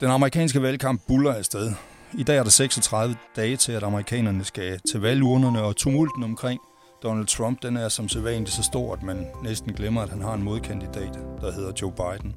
Den 0.00 0.10
amerikanske 0.10 0.62
valgkamp 0.62 1.00
buller 1.08 1.34
afsted. 1.34 1.72
I 2.18 2.22
dag 2.22 2.36
er 2.38 2.42
der 2.42 2.50
36 2.50 3.16
dage 3.36 3.56
til, 3.56 3.72
at 3.72 3.82
amerikanerne 3.82 4.44
skal 4.44 4.80
til 4.90 5.00
valgurnerne, 5.00 5.62
og 5.62 5.76
tumulten 5.76 6.24
omkring 6.24 6.60
Donald 7.02 7.26
Trump, 7.26 7.62
den 7.62 7.76
er 7.76 7.88
som 7.88 8.08
sædvanligt 8.08 8.50
så 8.50 8.62
stor, 8.62 8.92
at 8.92 9.02
man 9.02 9.26
næsten 9.42 9.72
glemmer, 9.72 10.02
at 10.02 10.08
han 10.08 10.22
har 10.22 10.34
en 10.34 10.42
modkandidat, 10.42 11.14
der 11.40 11.52
hedder 11.52 11.72
Joe 11.82 11.92
Biden. 11.92 12.34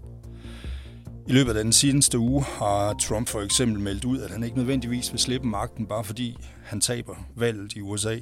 I 1.27 1.31
løbet 1.31 1.57
af 1.57 1.63
den 1.63 1.73
seneste 1.73 2.19
uge 2.19 2.43
har 2.43 2.93
Trump 2.93 3.27
for 3.27 3.41
eksempel 3.41 3.79
meldt 3.79 4.05
ud, 4.05 4.21
at 4.21 4.31
han 4.31 4.43
ikke 4.43 4.57
nødvendigvis 4.57 5.11
vil 5.11 5.19
slippe 5.19 5.47
magten, 5.47 5.85
bare 5.85 6.03
fordi 6.03 6.37
han 6.63 6.81
taber 6.81 7.15
valget 7.35 7.73
i 7.73 7.81
USA. 7.81 8.19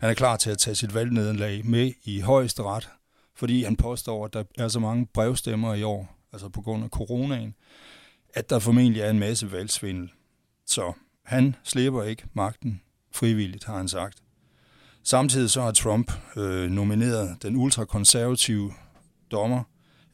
Han 0.00 0.10
er 0.10 0.14
klar 0.14 0.36
til 0.36 0.50
at 0.50 0.58
tage 0.58 0.74
sit 0.74 0.94
valgnederlag 0.94 1.66
med 1.66 1.92
i 2.04 2.20
højeste 2.20 2.62
ret, 2.62 2.88
fordi 3.36 3.62
han 3.62 3.76
påstår, 3.76 4.24
at 4.24 4.32
der 4.32 4.44
er 4.58 4.68
så 4.68 4.80
mange 4.80 5.06
brevstemmer 5.06 5.74
i 5.74 5.82
år, 5.82 6.18
altså 6.32 6.48
på 6.48 6.60
grund 6.60 6.84
af 6.84 6.90
coronaen, 6.90 7.54
at 8.34 8.50
der 8.50 8.58
formentlig 8.58 9.02
er 9.02 9.10
en 9.10 9.18
masse 9.18 9.52
valgsvindel. 9.52 10.12
Så 10.66 10.92
han 11.24 11.56
slipper 11.64 12.02
ikke 12.02 12.24
magten 12.32 12.80
frivilligt, 13.12 13.64
har 13.64 13.76
han 13.76 13.88
sagt. 13.88 14.22
Samtidig 15.02 15.50
så 15.50 15.62
har 15.62 15.72
Trump 15.72 16.12
øh, 16.36 16.70
nomineret 16.70 17.42
den 17.42 17.56
ultrakonservative 17.56 18.72
dommer 19.30 19.62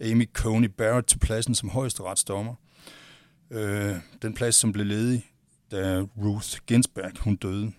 Amy 0.00 0.28
Coney 0.32 0.68
Barrett 0.68 1.08
til 1.08 1.18
pladsen 1.18 1.54
som 1.54 1.68
højesteretsdommer. 1.68 2.54
Øh, 3.50 3.96
den 4.22 4.34
plads, 4.34 4.54
som 4.54 4.72
blev 4.72 4.86
ledig, 4.86 5.26
da 5.70 6.00
Ruth 6.00 6.58
Ginsburg 6.66 7.18
hun 7.18 7.36
døde. 7.36 7.72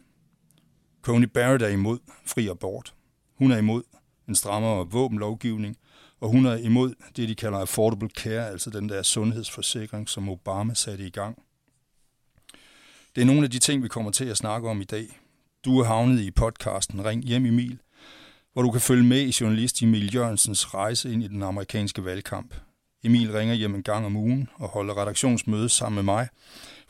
Coney 1.01 1.27
Barrett 1.27 1.63
er 1.63 1.67
imod 1.67 1.99
fri 2.25 2.47
abort. 2.47 2.93
Hun 3.37 3.51
er 3.51 3.57
imod 3.57 3.83
en 4.31 4.35
strammere 4.35 4.87
våbenlovgivning, 4.91 5.77
og 6.21 6.29
hun 6.29 6.45
er 6.45 6.55
imod 6.55 6.93
det, 7.15 7.29
de 7.29 7.35
kalder 7.35 7.59
affordable 7.59 8.09
care, 8.09 8.49
altså 8.49 8.69
den 8.69 8.89
der 8.89 9.03
sundhedsforsikring, 9.03 10.09
som 10.09 10.29
Obama 10.29 10.73
satte 10.73 11.07
i 11.07 11.09
gang. 11.09 11.37
Det 13.15 13.21
er 13.21 13.25
nogle 13.25 13.43
af 13.43 13.51
de 13.51 13.59
ting, 13.59 13.83
vi 13.83 13.87
kommer 13.87 14.11
til 14.11 14.25
at 14.25 14.37
snakke 14.37 14.69
om 14.69 14.81
i 14.81 14.83
dag. 14.83 15.19
Du 15.65 15.79
er 15.79 15.83
havnet 15.83 16.19
i 16.19 16.31
podcasten 16.31 17.05
Ring 17.05 17.23
hjem 17.23 17.45
Emil, 17.45 17.79
hvor 18.53 18.61
du 18.61 18.71
kan 18.71 18.81
følge 18.81 19.03
med 19.03 19.21
i 19.21 19.33
journalist 19.41 19.81
Emil 19.81 20.15
Jørgensens 20.15 20.73
rejse 20.73 21.13
ind 21.13 21.23
i 21.23 21.27
den 21.27 21.43
amerikanske 21.43 22.05
valgkamp. 22.05 22.53
Emil 23.03 23.31
ringer 23.31 23.53
hjem 23.53 23.75
en 23.75 23.83
gang 23.83 24.05
om 24.05 24.15
ugen 24.15 24.49
og 24.55 24.69
holder 24.69 25.01
redaktionsmøde 25.01 25.69
sammen 25.69 25.95
med 25.95 26.03
mig, 26.03 26.27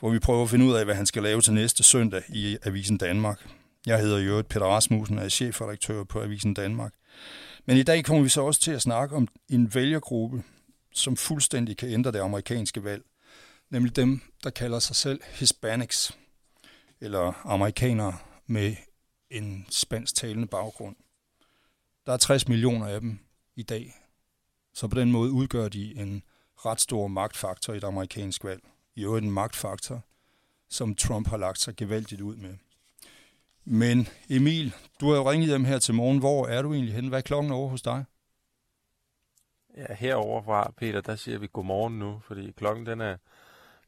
hvor 0.00 0.10
vi 0.10 0.18
prøver 0.18 0.42
at 0.42 0.50
finde 0.50 0.64
ud 0.64 0.72
af, 0.72 0.84
hvad 0.84 0.94
han 0.94 1.06
skal 1.06 1.22
lave 1.22 1.40
til 1.40 1.52
næste 1.52 1.82
søndag 1.82 2.22
i 2.28 2.56
Avisen 2.62 2.98
Danmark. 2.98 3.46
Jeg 3.86 4.00
hedder 4.00 4.18
Jørgen 4.18 4.44
Peter 4.44 4.66
Rasmussen 4.66 5.18
og 5.18 5.24
er 5.24 5.28
chefredaktør 5.28 6.04
på 6.04 6.22
Avisen 6.22 6.54
Danmark. 6.54 6.92
Men 7.64 7.76
i 7.76 7.82
dag 7.82 8.04
kommer 8.04 8.22
vi 8.22 8.28
så 8.28 8.42
også 8.42 8.60
til 8.60 8.72
at 8.72 8.82
snakke 8.82 9.16
om 9.16 9.28
en 9.48 9.74
vælgergruppe, 9.74 10.42
som 10.92 11.16
fuldstændig 11.16 11.76
kan 11.76 11.88
ændre 11.88 12.12
det 12.12 12.18
amerikanske 12.18 12.84
valg. 12.84 13.04
Nemlig 13.70 13.96
dem, 13.96 14.20
der 14.44 14.50
kalder 14.50 14.78
sig 14.78 14.96
selv 14.96 15.20
Hispanics, 15.24 16.18
eller 17.00 17.46
amerikanere 17.46 18.18
med 18.46 18.76
en 19.30 19.66
spansk 19.70 20.14
talende 20.14 20.46
baggrund. 20.46 20.96
Der 22.06 22.12
er 22.12 22.16
60 22.16 22.48
millioner 22.48 22.86
af 22.86 23.00
dem 23.00 23.18
i 23.56 23.62
dag, 23.62 23.94
så 24.74 24.88
på 24.88 25.00
den 25.00 25.12
måde 25.12 25.30
udgør 25.30 25.68
de 25.68 25.94
en 25.96 26.22
ret 26.56 26.80
stor 26.80 27.08
magtfaktor 27.08 27.72
i 27.72 27.76
det 27.76 27.84
amerikanske 27.84 28.48
valg. 28.48 28.62
I 28.94 29.04
øvrigt 29.04 29.24
en 29.24 29.32
magtfaktor, 29.32 30.00
som 30.68 30.94
Trump 30.94 31.28
har 31.28 31.36
lagt 31.36 31.58
sig 31.58 31.76
gevaldigt 31.76 32.20
ud 32.20 32.36
med. 32.36 32.56
Men 33.64 34.08
Emil, 34.30 34.74
du 35.00 35.10
har 35.10 35.16
jo 35.16 35.30
ringet 35.30 35.48
hjem 35.48 35.64
her 35.64 35.78
til 35.78 35.94
morgen. 35.94 36.18
Hvor 36.18 36.46
er 36.46 36.62
du 36.62 36.72
egentlig 36.72 36.94
henne? 36.94 37.08
Hvad 37.08 37.18
er 37.18 37.22
klokken 37.22 37.52
over 37.52 37.68
hos 37.68 37.82
dig? 37.82 38.04
Ja, 39.76 39.94
herovre 39.94 40.44
fra 40.44 40.72
Peter, 40.76 41.00
der 41.00 41.16
siger 41.16 41.38
vi 41.38 41.48
godmorgen 41.52 41.98
nu, 41.98 42.20
fordi 42.24 42.50
klokken 42.50 42.86
den 42.86 43.00
er 43.00 43.16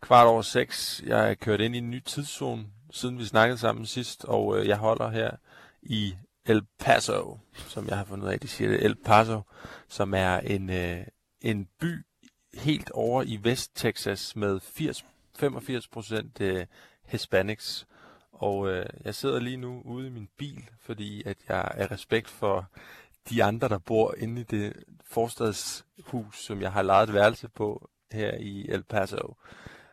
kvart 0.01 0.27
over 0.27 0.43
seks. 0.43 1.03
Jeg 1.07 1.31
er 1.31 1.35
kørt 1.35 1.61
ind 1.61 1.75
i 1.75 1.79
en 1.79 1.91
ny 1.91 2.01
tidszone, 2.01 2.67
siden 2.91 3.19
vi 3.19 3.25
snakkede 3.25 3.59
sammen 3.59 3.87
sidst, 3.87 4.25
og 4.25 4.59
øh, 4.59 4.69
jeg 4.69 4.77
holder 4.77 5.11
her 5.11 5.31
i 5.83 6.15
El 6.47 6.63
Paso, 6.79 7.39
som 7.55 7.89
jeg 7.89 7.97
har 7.97 8.05
fundet 8.05 8.27
ud 8.27 8.33
af, 8.33 8.41
de 8.41 8.49
siger 8.49 8.71
det, 8.71 8.85
El 8.85 8.95
Paso, 8.95 9.41
som 9.89 10.15
er 10.15 10.39
en, 10.39 10.71
øh, 10.71 11.07
en 11.41 11.69
by 11.81 12.07
helt 12.55 12.91
over 12.91 13.23
i 13.23 13.37
Vest-Texas 13.43 14.37
med 14.37 14.61
80, 14.61 15.05
85 15.39 15.89
procent 15.89 16.41
øh, 16.41 16.67
Hispanics. 17.07 17.87
Og 18.35 18.69
øh, 18.69 18.87
jeg 19.05 19.15
sidder 19.15 19.41
lige 19.41 19.57
nu 19.57 19.83
ude 19.85 20.07
i 20.07 20.11
min 20.11 20.29
bil, 20.39 20.71
fordi 20.81 21.23
at 21.27 21.37
jeg 21.49 21.71
er 21.75 21.91
respekt 21.91 22.29
for 22.29 22.71
de 23.31 23.45
andre, 23.45 23.69
der 23.69 23.79
bor 23.79 24.15
inde 24.19 24.41
i 24.41 24.45
det 24.45 24.73
forstadshus, 25.05 26.45
som 26.45 26.61
jeg 26.61 26.73
har 26.73 26.83
lejet 26.83 27.09
et 27.09 27.15
værelse 27.15 27.49
på 27.49 27.91
her 28.13 28.35
i 28.35 28.69
El 28.69 28.83
Paso, 28.83 29.37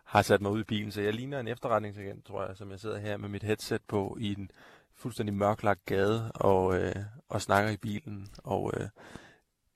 har 0.05 0.21
sat 0.21 0.41
mig 0.41 0.51
ud 0.51 0.61
i 0.61 0.63
bilen. 0.63 0.91
Så 0.91 1.01
jeg 1.01 1.13
ligner 1.13 1.39
en 1.39 1.47
efterretningsagent, 1.47 2.25
tror 2.25 2.45
jeg, 2.45 2.57
som 2.57 2.71
jeg 2.71 2.79
sidder 2.79 2.99
her 2.99 3.17
med 3.17 3.29
mit 3.29 3.43
headset 3.43 3.81
på 3.87 4.17
i 4.19 4.31
en 4.31 4.51
fuldstændig 4.95 5.35
mørklagt 5.35 5.85
gade 5.85 6.31
og, 6.31 6.79
øh, 6.79 6.95
og 7.29 7.41
snakker 7.41 7.71
i 7.71 7.77
bilen. 7.77 8.29
Og 8.37 8.71
øh, 8.77 8.87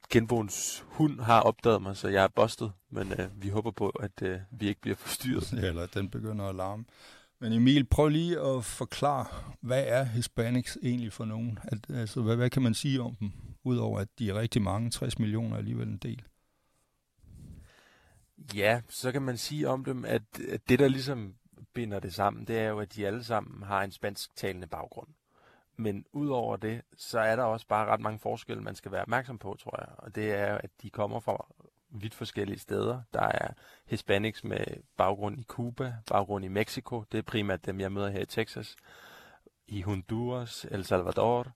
genboens 0.09 0.85
hund 0.87 1.19
har 1.19 1.41
opdaget 1.41 1.81
mig, 1.81 1.97
så 1.97 2.07
jeg 2.07 2.23
er 2.23 2.27
bustet, 2.27 2.71
men 2.89 3.11
øh, 3.11 3.43
vi 3.43 3.49
håber 3.49 3.71
på, 3.71 3.89
at 3.89 4.21
øh, 4.21 4.39
vi 4.51 4.67
ikke 4.67 4.81
bliver 4.81 4.95
forstyrret. 4.95 5.53
Ja, 5.53 5.67
eller 5.67 5.85
den 5.85 6.09
begynder 6.09 6.45
at 6.45 6.55
larme. 6.55 6.85
Men 7.39 7.53
Emil, 7.53 7.85
prøv 7.85 8.09
lige 8.09 8.39
at 8.39 8.65
forklare, 8.65 9.25
hvad 9.61 9.83
er 9.87 10.03
Hispanics 10.03 10.77
egentlig 10.83 11.13
for 11.13 11.25
nogen? 11.25 11.59
At, 11.63 11.89
altså, 11.89 12.21
hvad, 12.21 12.35
hvad 12.35 12.49
kan 12.49 12.61
man 12.61 12.73
sige 12.73 13.01
om 13.01 13.15
dem, 13.15 13.31
udover 13.63 13.99
at 13.99 14.07
de 14.19 14.29
er 14.29 14.39
rigtig 14.39 14.61
mange, 14.61 14.89
60 14.89 15.19
millioner 15.19 15.53
er 15.53 15.57
alligevel 15.57 15.87
en 15.87 15.97
del? 15.97 16.23
Ja, 18.55 18.81
så 18.89 19.11
kan 19.11 19.21
man 19.21 19.37
sige 19.37 19.69
om 19.69 19.85
dem, 19.85 20.05
at, 20.05 20.21
at 20.49 20.69
det, 20.69 20.79
der 20.79 20.87
ligesom 20.87 21.35
binder 21.73 21.99
det 21.99 22.13
sammen, 22.13 22.47
det 22.47 22.59
er 22.59 22.67
jo, 22.69 22.79
at 22.79 22.95
de 22.95 23.07
alle 23.07 23.23
sammen 23.23 23.63
har 23.63 23.83
en 23.83 23.91
spansktalende 23.91 24.67
baggrund. 24.67 25.07
Men 25.77 26.05
udover 26.13 26.57
det, 26.57 26.81
så 26.97 27.19
er 27.19 27.35
der 27.35 27.43
også 27.43 27.67
bare 27.67 27.85
ret 27.85 27.99
mange 27.99 28.19
forskelle, 28.19 28.63
man 28.63 28.75
skal 28.75 28.91
være 28.91 29.01
opmærksom 29.01 29.37
på, 29.37 29.55
tror 29.59 29.79
jeg. 29.79 29.89
Og 29.97 30.15
det 30.15 30.33
er, 30.33 30.57
at 30.57 30.69
de 30.81 30.89
kommer 30.89 31.19
fra 31.19 31.45
vidt 31.89 32.13
forskellige 32.13 32.59
steder. 32.59 33.01
Der 33.13 33.21
er 33.21 33.53
hispanics 33.85 34.43
med 34.43 34.65
baggrund 34.97 35.39
i 35.39 35.43
Cuba, 35.43 35.95
baggrund 36.07 36.45
i 36.45 36.47
Mexico. 36.47 37.03
Det 37.11 37.17
er 37.17 37.21
primært 37.21 37.65
dem, 37.65 37.79
jeg 37.79 37.91
møder 37.91 38.09
her 38.09 38.21
i 38.21 38.25
Texas. 38.25 38.75
I 39.67 39.81
Honduras, 39.81 40.65
El 40.71 40.85
Salvador. 40.85 41.47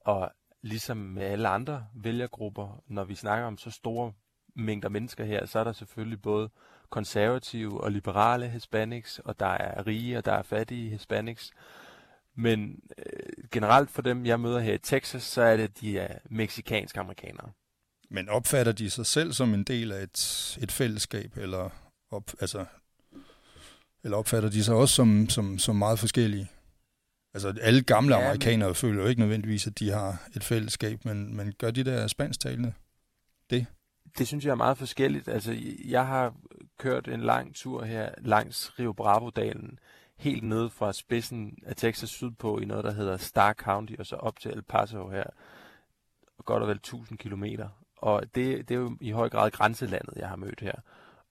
Og 0.00 0.32
ligesom 0.62 0.96
med 0.96 1.22
alle 1.22 1.48
andre 1.48 1.86
vælgergrupper, 1.94 2.82
når 2.86 3.04
vi 3.04 3.14
snakker 3.14 3.46
om 3.46 3.58
så 3.58 3.70
store 3.70 4.12
mængder 4.54 4.88
mennesker 4.88 5.24
her, 5.24 5.46
så 5.46 5.58
er 5.58 5.64
der 5.64 5.72
selvfølgelig 5.72 6.22
både 6.22 6.50
konservative 6.90 7.80
og 7.80 7.92
liberale 7.92 8.48
hispanics, 8.48 9.18
og 9.18 9.40
der 9.40 9.46
er 9.46 9.86
rige 9.86 10.18
og 10.18 10.24
der 10.24 10.32
er 10.32 10.42
fattige 10.42 10.90
hispanics. 10.90 11.52
Men 12.34 12.82
øh, 12.98 13.44
generelt 13.52 13.90
for 13.90 14.02
dem, 14.02 14.26
jeg 14.26 14.40
møder 14.40 14.58
her 14.58 14.74
i 14.74 14.78
Texas, 14.78 15.22
så 15.22 15.42
er 15.42 15.56
det, 15.56 15.80
de 15.80 15.98
er 15.98 16.18
meksikanske 16.24 17.00
amerikanere. 17.00 17.52
Men 18.10 18.28
opfatter 18.28 18.72
de 18.72 18.90
sig 18.90 19.06
selv 19.06 19.32
som 19.32 19.54
en 19.54 19.64
del 19.64 19.92
af 19.92 20.02
et, 20.02 20.58
et 20.62 20.72
fællesskab, 20.72 21.36
eller, 21.36 21.70
op, 22.10 22.30
altså, 22.40 22.64
eller 24.04 24.16
opfatter 24.16 24.50
de 24.50 24.64
sig 24.64 24.74
også 24.74 24.94
som, 24.94 25.28
som, 25.28 25.58
som 25.58 25.76
meget 25.76 25.98
forskellige? 25.98 26.50
Altså 27.34 27.54
alle 27.60 27.82
gamle 27.82 28.16
ja, 28.16 28.24
amerikanere 28.24 28.68
men... 28.68 28.74
føler 28.74 29.02
jo 29.02 29.08
ikke 29.08 29.20
nødvendigvis, 29.20 29.66
at 29.66 29.78
de 29.78 29.90
har 29.90 30.28
et 30.36 30.44
fællesskab, 30.44 31.04
men, 31.04 31.36
men 31.36 31.52
gør 31.52 31.70
de 31.70 31.84
der 31.84 32.06
spansktalende 32.06 32.72
det? 33.50 33.66
Det 34.18 34.26
synes 34.26 34.44
jeg 34.44 34.50
er 34.50 34.54
meget 34.54 34.78
forskelligt. 34.78 35.28
Altså 35.28 35.56
jeg 35.84 36.06
har 36.06 36.34
kørt 36.78 37.08
en 37.08 37.20
lang 37.20 37.54
tur 37.54 37.84
her 37.84 38.10
langs 38.18 38.78
Rio 38.78 38.92
Bravo-dalen, 38.92 39.78
helt 40.16 40.42
ned 40.42 40.70
fra 40.70 40.92
spidsen 40.92 41.58
af 41.66 41.76
Texas 41.76 42.10
sydpå 42.10 42.58
i 42.58 42.64
noget, 42.64 42.84
der 42.84 42.92
hedder 42.92 43.16
Star 43.16 43.52
County, 43.52 43.94
og 43.98 44.06
så 44.06 44.16
op 44.16 44.38
til 44.38 44.50
El 44.50 44.62
Paso 44.62 45.08
her, 45.08 45.24
godt 46.44 46.62
og 46.62 46.68
vel 46.68 46.76
1000 46.76 47.18
kilometer. 47.18 47.68
Og 48.00 48.22
det, 48.34 48.68
det 48.68 48.74
er 48.74 48.78
jo 48.78 48.96
i 49.00 49.10
høj 49.10 49.28
grad 49.28 49.50
grænselandet, 49.50 50.14
jeg 50.16 50.28
har 50.28 50.36
mødt 50.36 50.60
her. 50.60 50.74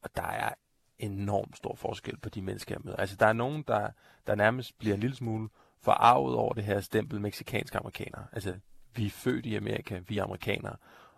Og 0.02 0.10
der 0.16 0.28
er 0.28 0.50
enormt 0.98 1.58
stor 1.58 1.76
forskel 1.76 2.18
på 2.18 2.30
de 2.30 2.42
mennesker, 2.42 2.76
jeg 2.76 2.82
møder. 2.84 2.98
Altså, 2.98 3.16
der 3.16 3.26
er 3.26 3.34
nogen, 3.34 3.64
der, 3.68 3.90
der 4.28 4.36
nærmest 4.36 4.80
bliver 4.80 4.94
en 4.94 5.00
lille 5.00 5.16
smule 5.16 5.50
forarvet 5.82 6.36
over 6.36 6.54
det 6.54 6.64
her 6.64 6.82
stempel 6.82 7.22
meksikanske 7.22 7.78
amerikanere. 7.78 8.26
Altså, 8.32 8.56
vi 8.96 9.06
er 9.06 9.10
født 9.10 9.46
i 9.46 9.56
Amerika, 9.56 10.00
vi 10.08 10.18
er 10.18 10.24
amerikanere. 10.24 10.76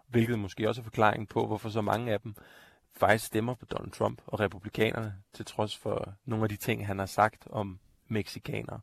Hvilket 0.07 0.39
måske 0.39 0.69
også 0.69 0.81
er 0.81 0.83
forklaringen 0.83 1.27
på, 1.27 1.47
hvorfor 1.47 1.69
så 1.69 1.81
mange 1.81 2.13
af 2.13 2.21
dem 2.21 2.35
faktisk 2.95 3.25
stemmer 3.25 3.55
på 3.55 3.65
Donald 3.65 3.91
Trump 3.91 4.21
og 4.27 4.39
republikanerne, 4.39 5.15
til 5.33 5.45
trods 5.45 5.77
for 5.77 6.13
nogle 6.25 6.43
af 6.43 6.49
de 6.49 6.55
ting, 6.55 6.87
han 6.87 6.99
har 6.99 7.05
sagt 7.05 7.47
om 7.49 7.79
meksikanere. 8.07 8.79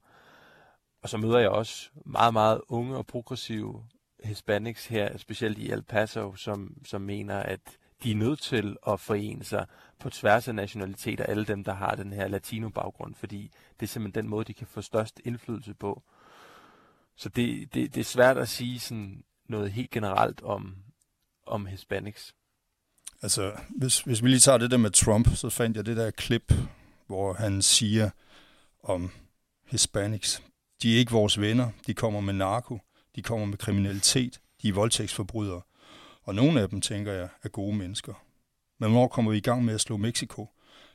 Og 1.03 1.09
så 1.09 1.19
møder 1.19 1.39
jeg 1.39 1.51
også 1.51 1.91
meget, 2.07 2.33
meget 2.33 2.61
unge 2.69 2.97
og 2.97 3.07
progressive 3.07 3.85
Hispanics 4.25 4.87
her, 4.87 5.17
specielt 5.17 5.59
i 5.59 5.71
El 5.71 5.83
Paso, 5.83 6.37
som, 6.37 6.77
som 6.85 7.01
mener, 7.01 7.37
at 7.37 7.61
de 8.03 8.11
er 8.11 8.17
nødt 8.17 8.41
til 8.41 8.77
at 8.89 9.01
forene 9.01 9.45
sig 9.45 9.67
på 9.99 10.11
tværs 10.11 10.49
af 10.49 10.55
nationaliteter, 10.55 11.25
alle 11.25 11.45
dem, 11.45 11.65
der 11.65 11.75
har 11.75 11.95
den 11.95 12.13
her 12.13 12.29
latino-baggrund, 12.29 13.15
fordi 13.15 13.51
det 13.81 13.87
er 13.87 13.89
simpelthen 13.89 14.25
den 14.25 14.31
måde, 14.31 14.45
de 14.45 14.55
kan 14.55 14.67
få 14.67 14.81
størst 14.81 15.21
indflydelse 15.25 15.75
på. 15.75 16.03
Så 17.17 17.29
det, 17.29 17.75
det, 17.75 17.95
det 17.95 18.01
er 18.01 18.05
svært 18.05 18.39
at 18.39 18.49
sige 18.49 18.81
sådan 18.81 19.25
noget 19.49 19.73
helt 19.73 19.91
generelt 19.91 20.43
om, 20.43 20.77
om 21.47 21.67
Hispanics. 21.67 22.35
Altså, 23.23 23.53
hvis, 23.69 24.01
hvis 24.01 24.23
vi 24.23 24.29
lige 24.29 24.41
tager 24.41 24.59
det 24.59 24.71
der 24.71 24.77
med 24.77 24.91
Trump, 24.91 25.37
så 25.37 25.51
fandt 25.51 25.77
jeg 25.77 25.87
det 25.87 25.97
der 25.97 26.11
klip, 26.11 26.53
hvor 27.07 27.33
han 27.33 27.63
siger 27.63 28.11
om 28.83 29.11
Hispanics. 29.67 30.43
De 30.83 30.95
er 30.95 30.99
ikke 30.99 31.13
vores 31.13 31.41
venner, 31.41 31.71
de 31.87 31.95
kommer 31.95 32.21
med 32.21 32.35
narko, 32.35 32.79
de 33.19 33.23
kommer 33.23 33.47
med 33.47 33.59
kriminalitet, 33.59 34.41
de 34.63 34.69
er 34.69 34.73
voldtægtsforbrydere. 34.73 35.63
Og 36.23 36.35
nogle 36.35 36.61
af 36.61 36.69
dem, 36.69 36.81
tænker 36.81 37.13
jeg, 37.13 37.29
er 37.43 37.49
gode 37.49 37.77
mennesker. 37.77 38.25
Men 38.79 38.91
hvornår 38.91 39.09
kommer 39.09 39.31
vi 39.31 39.37
i 39.37 39.41
gang 39.41 39.65
med 39.65 39.75
at 39.75 39.81
slå 39.81 39.97
Mexico 39.97 40.49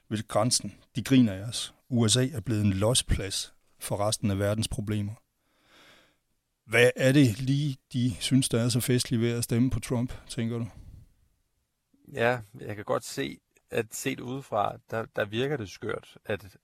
ved 0.10 0.28
grænsen? 0.28 0.76
De 0.96 1.04
griner 1.04 1.34
af 1.34 1.42
os. 1.42 1.74
USA 1.90 2.28
er 2.28 2.40
blevet 2.40 2.62
en 2.62 2.74
losplads 2.74 3.54
for 3.80 4.08
resten 4.08 4.32
af 4.32 4.40
verdens 4.40 4.68
problemer. 4.68 5.14
Hvad 6.66 6.92
er 6.96 7.12
det 7.12 7.42
lige, 7.42 7.78
de 7.94 8.16
synes, 8.20 8.50
der 8.50 8.62
er 8.62 8.70
så 8.70 8.80
festligt 8.80 9.22
ved 9.22 9.32
at 9.32 9.44
stemme 9.44 9.70
på 9.70 9.80
Trump, 9.80 10.14
tænker 10.28 10.58
du? 10.58 10.68
Ja, 12.14 12.40
jeg 12.60 12.76
kan 12.76 12.86
godt 12.86 13.06
se, 13.06 13.38
at 13.70 13.86
set 13.92 14.20
udefra, 14.20 14.78
der, 14.92 15.06
der 15.16 15.26
virker 15.26 15.58
det 15.58 15.70
skørt, 15.70 16.18
at 16.26 16.58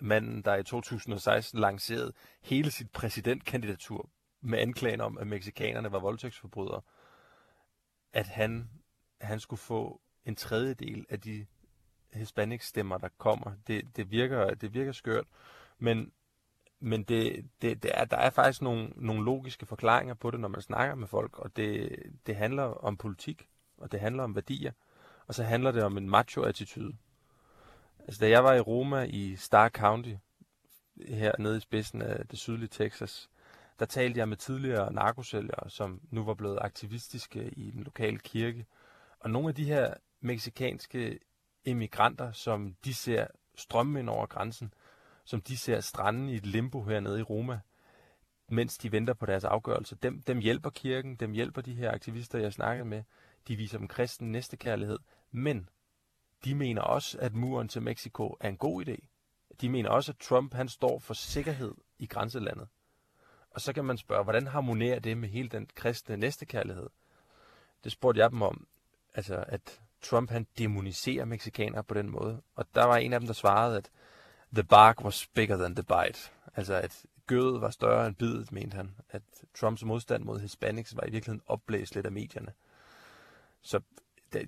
manden, 0.00 0.42
der 0.42 0.56
i 0.56 0.64
2016 0.64 1.60
lancerede 1.60 2.12
hele 2.42 2.70
sit 2.70 2.90
præsidentkandidatur 2.90 4.10
med 4.40 4.58
anklagen 4.58 5.00
om, 5.00 5.18
at 5.18 5.26
meksikanerne 5.26 5.92
var 5.92 5.98
voldtægtsforbrydere, 5.98 6.80
at 8.12 8.26
han, 8.26 8.70
han 9.20 9.40
skulle 9.40 9.60
få 9.60 10.00
en 10.24 10.36
tredjedel 10.36 11.06
af 11.08 11.20
de 11.20 11.46
hispanic 12.12 12.64
stemmer, 12.64 12.98
der 12.98 13.08
kommer. 13.18 13.52
Det, 13.66 13.96
det, 13.96 14.10
virker, 14.10 14.54
det 14.54 14.74
virker 14.74 14.92
skørt, 14.92 15.24
men, 15.78 16.12
men 16.80 17.02
det, 17.02 17.50
det, 17.62 17.82
det 17.82 17.90
er, 17.94 18.04
der 18.04 18.16
er 18.16 18.30
faktisk 18.30 18.62
nogle, 18.62 18.92
nogle 18.96 19.24
logiske 19.24 19.66
forklaringer 19.66 20.14
på 20.14 20.30
det, 20.30 20.40
når 20.40 20.48
man 20.48 20.62
snakker 20.62 20.94
med 20.94 21.08
folk, 21.08 21.38
og 21.38 21.56
det, 21.56 21.96
det 22.26 22.36
handler 22.36 22.62
om 22.62 22.96
politik, 22.96 23.48
og 23.76 23.92
det 23.92 24.00
handler 24.00 24.22
om 24.22 24.34
værdier, 24.34 24.72
og 25.26 25.34
så 25.34 25.42
handler 25.42 25.72
det 25.72 25.82
om 25.82 25.98
en 25.98 26.10
macho-attitude. 26.10 26.96
Altså, 27.98 28.20
da 28.20 28.30
jeg 28.30 28.44
var 28.44 28.54
i 28.54 28.60
Roma 28.60 29.02
i 29.02 29.36
Star 29.36 29.68
County, 29.68 30.14
her 31.08 31.32
nede 31.38 31.56
i 31.56 31.60
spidsen 31.60 32.02
af 32.02 32.28
det 32.28 32.38
sydlige 32.38 32.68
Texas, 32.68 33.30
der 33.78 33.86
talte 33.86 34.18
jeg 34.18 34.28
med 34.28 34.36
tidligere 34.36 34.92
narkosælgere, 34.92 35.70
som 35.70 36.00
nu 36.10 36.24
var 36.24 36.34
blevet 36.34 36.58
aktivistiske 36.60 37.48
i 37.48 37.70
den 37.70 37.84
lokale 37.84 38.18
kirke. 38.18 38.66
Og 39.20 39.30
nogle 39.30 39.48
af 39.48 39.54
de 39.54 39.64
her 39.64 39.94
meksikanske 40.20 41.18
emigranter, 41.64 42.32
som 42.32 42.76
de 42.84 42.94
ser 42.94 43.26
strømme 43.54 44.00
ind 44.00 44.10
over 44.10 44.26
grænsen, 44.26 44.74
som 45.24 45.40
de 45.40 45.56
ser 45.56 45.80
stranden 45.80 46.28
i 46.28 46.34
et 46.34 46.46
limbo 46.46 46.84
hernede 46.84 47.20
i 47.20 47.22
Roma, 47.22 47.60
mens 48.48 48.78
de 48.78 48.92
venter 48.92 49.14
på 49.14 49.26
deres 49.26 49.44
afgørelse. 49.44 49.96
Dem, 49.96 50.22
dem 50.22 50.38
hjælper 50.38 50.70
kirken, 50.70 51.16
dem 51.16 51.32
hjælper 51.32 51.60
de 51.60 51.74
her 51.74 51.92
aktivister, 51.92 52.38
jeg 52.38 52.52
snakkede 52.52 52.88
med. 52.88 53.02
De 53.48 53.56
viser 53.56 53.78
dem 53.78 53.88
kristen 53.88 54.32
næstekærlighed. 54.32 54.98
Men 55.30 55.68
de 56.44 56.54
mener 56.54 56.82
også, 56.82 57.18
at 57.18 57.34
muren 57.34 57.68
til 57.68 57.82
Mexico 57.82 58.36
er 58.40 58.48
en 58.48 58.56
god 58.56 58.88
idé. 58.88 58.96
De 59.60 59.68
mener 59.68 59.90
også, 59.90 60.12
at 60.12 60.18
Trump 60.18 60.54
han 60.54 60.68
står 60.68 60.98
for 60.98 61.14
sikkerhed 61.14 61.74
i 61.98 62.06
grænselandet. 62.06 62.68
Og 63.50 63.60
så 63.60 63.72
kan 63.72 63.84
man 63.84 63.98
spørge, 63.98 64.24
hvordan 64.24 64.46
harmonerer 64.46 64.98
det 64.98 65.16
med 65.16 65.28
hele 65.28 65.48
den 65.48 65.68
kristne 65.74 66.16
næstekærlighed? 66.16 66.88
Det 67.84 67.92
spurgte 67.92 68.20
jeg 68.20 68.30
dem 68.30 68.42
om, 68.42 68.66
altså 69.14 69.44
at 69.48 69.80
Trump 70.02 70.30
han 70.30 70.46
demoniserer 70.58 71.24
mexikanere 71.24 71.84
på 71.84 71.94
den 71.94 72.10
måde. 72.10 72.40
Og 72.54 72.66
der 72.74 72.84
var 72.84 72.96
en 72.96 73.12
af 73.12 73.20
dem, 73.20 73.26
der 73.26 73.34
svarede, 73.34 73.76
at 73.76 73.90
the 74.52 74.64
bark 74.64 75.04
was 75.04 75.26
bigger 75.26 75.56
than 75.56 75.74
the 75.74 75.82
bite. 75.82 76.30
Altså 76.54 76.74
at 76.74 77.04
gødet 77.26 77.60
var 77.60 77.70
større 77.70 78.06
end 78.06 78.16
bidet, 78.16 78.52
mente 78.52 78.74
han. 78.74 78.94
At 79.10 79.22
Trumps 79.54 79.84
modstand 79.84 80.24
mod 80.24 80.40
Hispanics 80.40 80.96
var 80.96 81.02
i 81.02 81.10
virkeligheden 81.10 81.42
opblæst 81.46 81.94
lidt 81.94 82.06
af 82.06 82.12
medierne. 82.12 82.52
Så 83.62 83.80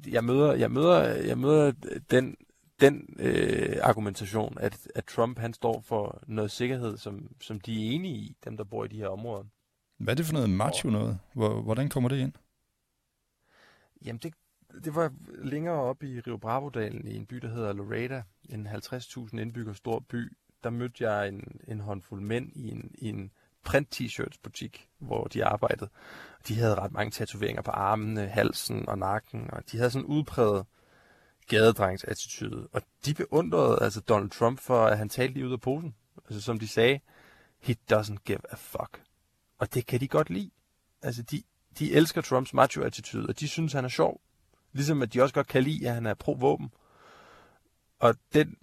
jeg 0.06 0.25
møder, 0.25 0.53
jeg 0.53 0.70
møder, 0.70 1.03
jeg 1.03 1.38
møder 1.38 1.73
den, 2.11 2.37
den 2.81 3.17
øh, 3.19 3.77
argumentation, 3.82 4.56
at, 4.61 4.88
at 4.94 5.05
Trump 5.05 5.38
han 5.38 5.53
står 5.53 5.81
for 5.81 6.23
noget 6.27 6.50
sikkerhed, 6.50 6.97
som, 6.97 7.29
som 7.41 7.61
de 7.61 7.73
er 7.73 7.94
enige 7.94 8.15
i, 8.15 8.37
dem 8.44 8.56
der 8.56 8.65
bor 8.65 8.85
i 8.85 8.88
de 8.88 8.97
her 8.97 9.09
områder. 9.09 9.44
Hvad 9.99 10.15
er 10.15 10.17
det 10.17 10.27
for 10.27 10.32
noget 10.32 10.50
macho 10.50 10.91
noget? 10.91 11.19
Hvordan 11.35 11.88
kommer 11.88 12.09
det 12.09 12.19
ind? 12.19 12.32
Jamen 14.05 14.21
det, 14.23 14.35
det 14.85 14.94
var 14.94 15.12
længere 15.29 15.75
op 15.75 16.03
i 16.03 16.21
Rio 16.21 16.37
Bravo-dalen 16.37 17.06
i 17.06 17.17
en 17.17 17.27
by, 17.27 17.37
der 17.37 17.49
hedder 17.49 17.73
Loretta, 17.73 18.23
en 18.49 18.67
50.000 18.67 19.38
indbygger 19.38 19.73
stor 19.73 19.99
by. 19.99 20.37
Der 20.65 20.71
mødte 20.71 21.11
jeg 21.11 21.29
en, 21.29 21.61
en 21.69 21.81
håndfuld 21.81 22.21
mænd 22.21 22.53
i 22.55 22.71
en, 22.71 22.91
i 22.94 23.09
en 23.09 23.31
print-t-shirts 23.69 24.38
butik, 24.43 24.88
hvor 24.99 25.25
de 25.25 25.44
arbejdede. 25.44 25.91
De 26.49 26.55
havde 26.55 26.75
ret 26.75 26.93
mange 26.93 27.11
tatoveringer 27.11 27.62
på 27.62 27.71
armene, 27.71 28.27
halsen 28.27 28.88
og 28.88 28.99
nakken, 28.99 29.50
og 29.53 29.62
de 29.73 29.77
havde 29.77 29.91
sådan 29.91 30.06
en 30.06 30.12
gadedrengs 31.50 32.05
attitude. 32.05 32.69
Og 32.73 32.82
de 33.05 33.14
beundrede 33.14 33.79
altså 33.82 34.00
Donald 34.00 34.31
Trump 34.31 34.61
for, 34.61 34.87
at 34.87 34.99
han 34.99 35.08
talte 35.08 35.35
lige 35.35 35.47
ud 35.47 35.52
af 35.52 35.61
posen. 35.61 35.94
Altså 36.25 36.41
som 36.41 36.58
de 36.58 36.69
sagde, 36.69 37.00
he 37.58 37.76
doesn't 37.93 38.17
give 38.25 38.52
a 38.52 38.56
fuck. 38.56 39.02
Og 39.58 39.75
det 39.75 39.87
kan 39.87 40.00
de 40.00 40.08
godt 40.08 40.31
lide. 40.31 40.50
Altså 41.02 41.23
de, 41.23 41.43
de 41.79 41.93
elsker 41.93 42.20
Trumps 42.20 42.55
macho-attitude, 42.55 43.26
og 43.29 43.41
de 43.41 43.49
synes, 43.49 43.73
han 43.73 43.85
er 43.85 43.88
sjov. 43.88 44.20
Ligesom 44.73 45.02
at 45.02 45.14
de 45.14 45.23
også 45.23 45.35
godt 45.35 45.47
kan 45.47 45.62
lide, 45.62 45.88
at 45.88 45.94
han 45.94 46.06
er 46.06 46.14
pro-våben. 46.14 46.70
Og 47.99 48.14
den, 48.35 48.56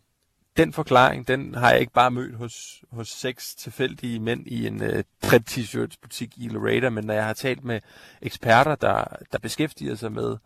den 0.58 0.74
forklaring, 0.74 1.28
den 1.28 1.56
har 1.56 1.72
jeg 1.72 1.80
ikke 1.80 1.94
bare 1.94 2.12
mødt 2.12 2.36
hos, 2.36 2.84
hos 2.92 3.10
seks 3.10 3.56
tilfældige 3.56 4.20
mænd 4.20 4.48
i 4.48 4.68
en 4.68 4.84
øh, 4.84 5.04
print-t-shirts 5.26 5.98
butik 6.02 6.38
i 6.38 6.48
Loretta, 6.48 6.90
men 6.90 7.04
når 7.04 7.14
jeg 7.14 7.26
har 7.26 7.34
talt 7.34 7.64
med 7.64 7.82
eksperter, 8.22 8.76
der, 8.76 9.04
der 9.32 9.40
beskæftiger 9.40 9.96
sig 9.96 10.12
med 10.12 10.38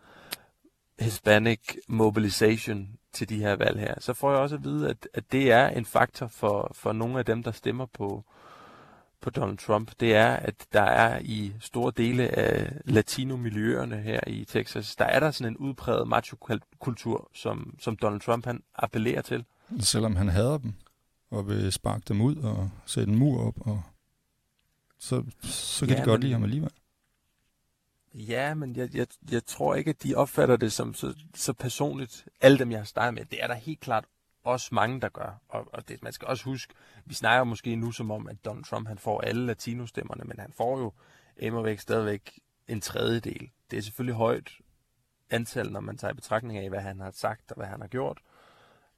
Hispanic 1.02 1.76
mobilization 1.88 2.88
til 3.12 3.28
de 3.28 3.38
her 3.38 3.56
valg 3.56 3.80
her, 3.80 3.94
så 4.00 4.12
får 4.14 4.30
jeg 4.30 4.40
også 4.40 4.56
at 4.56 4.64
vide, 4.64 4.90
at, 4.90 5.08
at 5.14 5.32
det 5.32 5.52
er 5.52 5.68
en 5.68 5.84
faktor 5.84 6.26
for, 6.26 6.70
for 6.74 6.92
nogle 6.92 7.18
af 7.18 7.24
dem, 7.24 7.42
der 7.42 7.52
stemmer 7.52 7.86
på, 7.86 8.24
på 9.20 9.30
Donald 9.30 9.58
Trump, 9.58 9.90
det 10.00 10.14
er, 10.14 10.28
at 10.28 10.66
der 10.72 10.82
er 10.82 11.18
i 11.24 11.52
store 11.60 11.92
dele 11.96 12.38
af 12.38 12.72
latino-miljøerne 12.84 13.96
her 13.96 14.20
i 14.26 14.44
Texas, 14.44 14.96
der 14.96 15.04
er 15.04 15.20
der 15.20 15.30
sådan 15.30 15.52
en 15.52 15.56
udpræget 15.56 16.08
macho-kultur, 16.08 17.30
som, 17.34 17.74
som 17.80 17.96
Donald 17.96 18.20
Trump 18.20 18.44
han 18.44 18.62
appellerer 18.74 19.22
til. 19.22 19.44
Selvom 19.80 20.16
han 20.16 20.28
hader 20.28 20.58
dem, 20.58 20.72
og 21.30 21.48
vil 21.48 21.72
sparke 21.72 22.04
dem 22.08 22.20
ud 22.20 22.36
og 22.36 22.70
sætte 22.86 23.12
en 23.12 23.18
mur 23.18 23.46
op, 23.46 23.54
og 23.60 23.82
så, 24.98 25.24
så 25.42 25.86
kan 25.86 25.96
ja, 25.96 26.00
de 26.00 26.06
godt 26.06 26.18
men, 26.18 26.22
lide 26.22 26.32
ham 26.32 26.44
alligevel. 26.44 26.70
Ja, 28.14 28.54
men 28.54 28.76
jeg, 28.76 28.94
jeg, 28.94 29.06
jeg 29.30 29.46
tror 29.46 29.74
ikke, 29.74 29.90
at 29.90 30.02
de 30.02 30.14
opfatter 30.14 30.56
det 30.56 30.72
som 30.72 30.94
så, 30.94 31.14
så 31.34 31.52
personligt. 31.52 32.28
Alle 32.40 32.58
dem, 32.58 32.70
jeg 32.70 32.80
har 32.80 32.84
startet 32.84 33.14
med, 33.14 33.24
det 33.24 33.42
er 33.42 33.46
der 33.46 33.54
helt 33.54 33.80
klart 33.80 34.04
også 34.44 34.68
mange, 34.72 35.00
der 35.00 35.08
gør. 35.08 35.40
Og, 35.48 35.68
og 35.72 35.88
det, 35.88 36.02
man 36.02 36.12
skal 36.12 36.28
også 36.28 36.44
huske, 36.44 36.74
vi 37.04 37.14
snakker 37.14 37.44
måske 37.44 37.76
nu 37.76 37.92
som 37.92 38.10
om, 38.10 38.28
at 38.28 38.44
Donald 38.44 38.64
Trump 38.64 38.88
han 38.88 38.98
får 38.98 39.20
alle 39.20 39.46
latinostemmerne, 39.46 40.24
men 40.24 40.38
han 40.38 40.52
får 40.56 40.78
jo 40.78 40.92
immervæk 41.40 41.78
stadigvæk 41.78 42.40
en 42.68 42.80
tredjedel. 42.80 43.50
Det 43.70 43.78
er 43.78 43.82
selvfølgelig 43.82 44.16
højt 44.16 44.50
antal, 45.30 45.72
når 45.72 45.80
man 45.80 45.98
tager 45.98 46.12
i 46.12 46.14
betragtning 46.14 46.58
af, 46.58 46.68
hvad 46.68 46.80
han 46.80 47.00
har 47.00 47.10
sagt 47.10 47.50
og 47.50 47.56
hvad 47.56 47.66
han 47.66 47.80
har 47.80 47.88
gjort. 47.88 48.18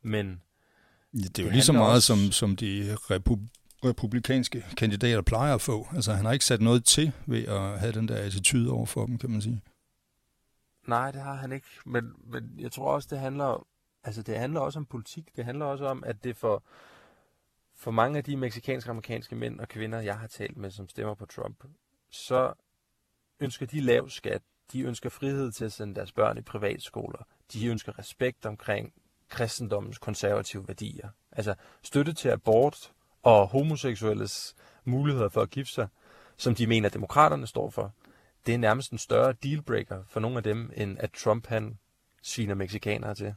Men 0.03 0.43
det 1.13 1.39
er 1.39 1.43
jo 1.43 1.51
lige 1.51 1.63
så 1.63 1.73
meget, 1.73 1.95
også... 1.95 2.07
som, 2.07 2.33
som 2.33 2.57
de 2.57 2.97
repub- 3.11 3.64
republikanske 3.85 4.65
kandidater 4.77 5.23
plejer 5.23 5.55
at 5.55 5.61
få. 5.61 5.89
Altså, 5.95 6.13
han 6.13 6.25
har 6.25 6.33
ikke 6.33 6.45
sat 6.45 6.61
noget 6.61 6.85
til 6.85 7.13
ved 7.27 7.45
at 7.45 7.81
have 7.81 7.93
den 7.93 8.09
der 8.09 8.17
attitude 8.17 8.71
over 8.71 8.87
for 8.87 9.07
dem, 9.07 9.19
kan 9.19 9.31
man 9.31 9.43
sige. 9.43 9.61
Nej, 10.87 11.11
det 11.11 11.21
har 11.21 11.35
han 11.35 11.53
ikke. 11.53 11.67
Men, 11.87 12.13
men 12.27 12.55
jeg 12.59 12.73
tror 12.73 12.93
også, 12.95 13.09
det 13.11 13.19
handler 13.19 13.67
Altså, 14.05 14.23
det 14.23 14.39
handler 14.39 14.61
også 14.61 14.79
om 14.79 14.87
politik. 14.87 15.37
Det 15.37 15.45
handler 15.45 15.67
også 15.67 15.87
om, 15.87 16.05
at 16.07 16.25
det 16.25 16.37
for, 16.37 16.63
for 17.75 17.91
mange 17.91 18.19
af 18.19 18.25
de 18.25 18.37
meksikanske 18.37 18.91
amerikanske 18.91 19.37
mænd 19.37 19.61
og 19.61 19.69
kvinder, 19.69 20.01
jeg 20.01 20.19
har 20.19 20.27
talt 20.27 20.57
med, 20.57 20.71
som 20.71 20.89
stemmer 20.89 21.15
på 21.15 21.27
Trump, 21.27 21.65
så 22.11 22.53
ønsker 23.41 23.67
de 23.67 23.81
lav 23.81 24.09
skat. 24.09 24.43
De 24.73 24.83
ønsker 24.83 25.11
frihed 25.11 25.53
til 25.53 25.65
at 25.65 25.73
sende 25.73 25.95
deres 25.95 26.13
børn 26.13 26.39
i 26.39 26.41
privatskoler. 26.41 27.27
De 27.53 27.67
ønsker 27.67 27.99
respekt 27.99 28.47
omkring 28.47 28.93
kristendommens 29.29 29.99
konservative 29.99 30.69
værdier. 30.69 31.09
Altså 31.33 31.55
støtte 31.83 32.13
til 32.13 32.29
abort 32.29 32.93
og 33.25 33.47
homoseksuelles 33.49 34.55
muligheder 34.85 35.29
for 35.29 35.43
at 35.43 35.51
gifte 35.51 35.73
sig, 35.75 35.89
som 36.37 36.55
de 36.55 36.67
mener, 36.67 36.89
at 36.89 36.95
demokraterne 36.95 37.47
står 37.47 37.71
for, 37.71 37.93
det 38.47 38.55
er 38.55 38.59
nærmest 38.59 38.93
en 38.93 38.99
større 38.99 39.33
dealbreaker 39.43 40.03
for 40.09 40.21
nogle 40.21 40.37
af 40.37 40.43
dem, 40.43 40.71
end 40.77 40.97
at 41.01 41.13
Trump 41.13 41.47
han 41.47 41.79
sviner 42.23 42.55
meksikanere 42.55 43.15
til. 43.15 43.35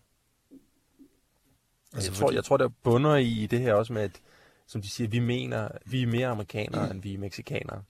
Altså, 1.94 2.12
jeg, 2.12 2.18
tror, 2.18 2.32
jeg 2.32 2.44
tror, 2.44 2.58
der 2.58 2.70
bunder 2.84 3.16
i 3.16 3.48
det 3.52 3.60
her 3.60 3.74
også 3.74 3.94
med, 3.94 4.02
at, 4.02 4.22
som 4.68 4.82
de 4.82 4.90
siger, 4.90 5.08
vi 5.08 5.20
mener, 5.20 5.70
vi 5.86 6.04
er 6.04 6.08
mere 6.08 6.28
amerikanere, 6.28 6.92
end 6.92 7.02
vi 7.02 7.14
er 7.14 7.18
meksikanere. 7.18 7.84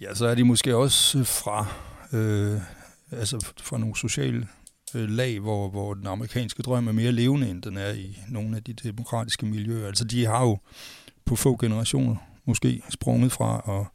Ja, 0.00 0.14
så 0.14 0.26
er 0.26 0.34
de 0.34 0.44
måske 0.44 0.76
også 0.76 1.24
fra, 1.24 1.66
øh, 2.18 2.60
altså 3.10 3.52
fra 3.60 3.78
nogle 3.78 3.96
sociale 3.96 4.48
øh, 4.94 5.08
lag, 5.08 5.40
hvor, 5.40 5.68
hvor 5.68 5.94
den 5.94 6.06
amerikanske 6.06 6.62
drøm 6.62 6.88
er 6.88 6.92
mere 6.92 7.12
levende, 7.12 7.50
end 7.50 7.62
den 7.62 7.76
er 7.76 7.92
i 7.92 8.18
nogle 8.28 8.56
af 8.56 8.64
de 8.64 8.72
demokratiske 8.72 9.46
miljøer. 9.46 9.86
Altså 9.86 10.04
de 10.04 10.26
har 10.26 10.42
jo 10.42 10.58
på 11.24 11.36
få 11.36 11.56
generationer 11.56 12.16
måske 12.44 12.82
sprunget 12.90 13.32
fra 13.32 13.62
at, 13.68 13.86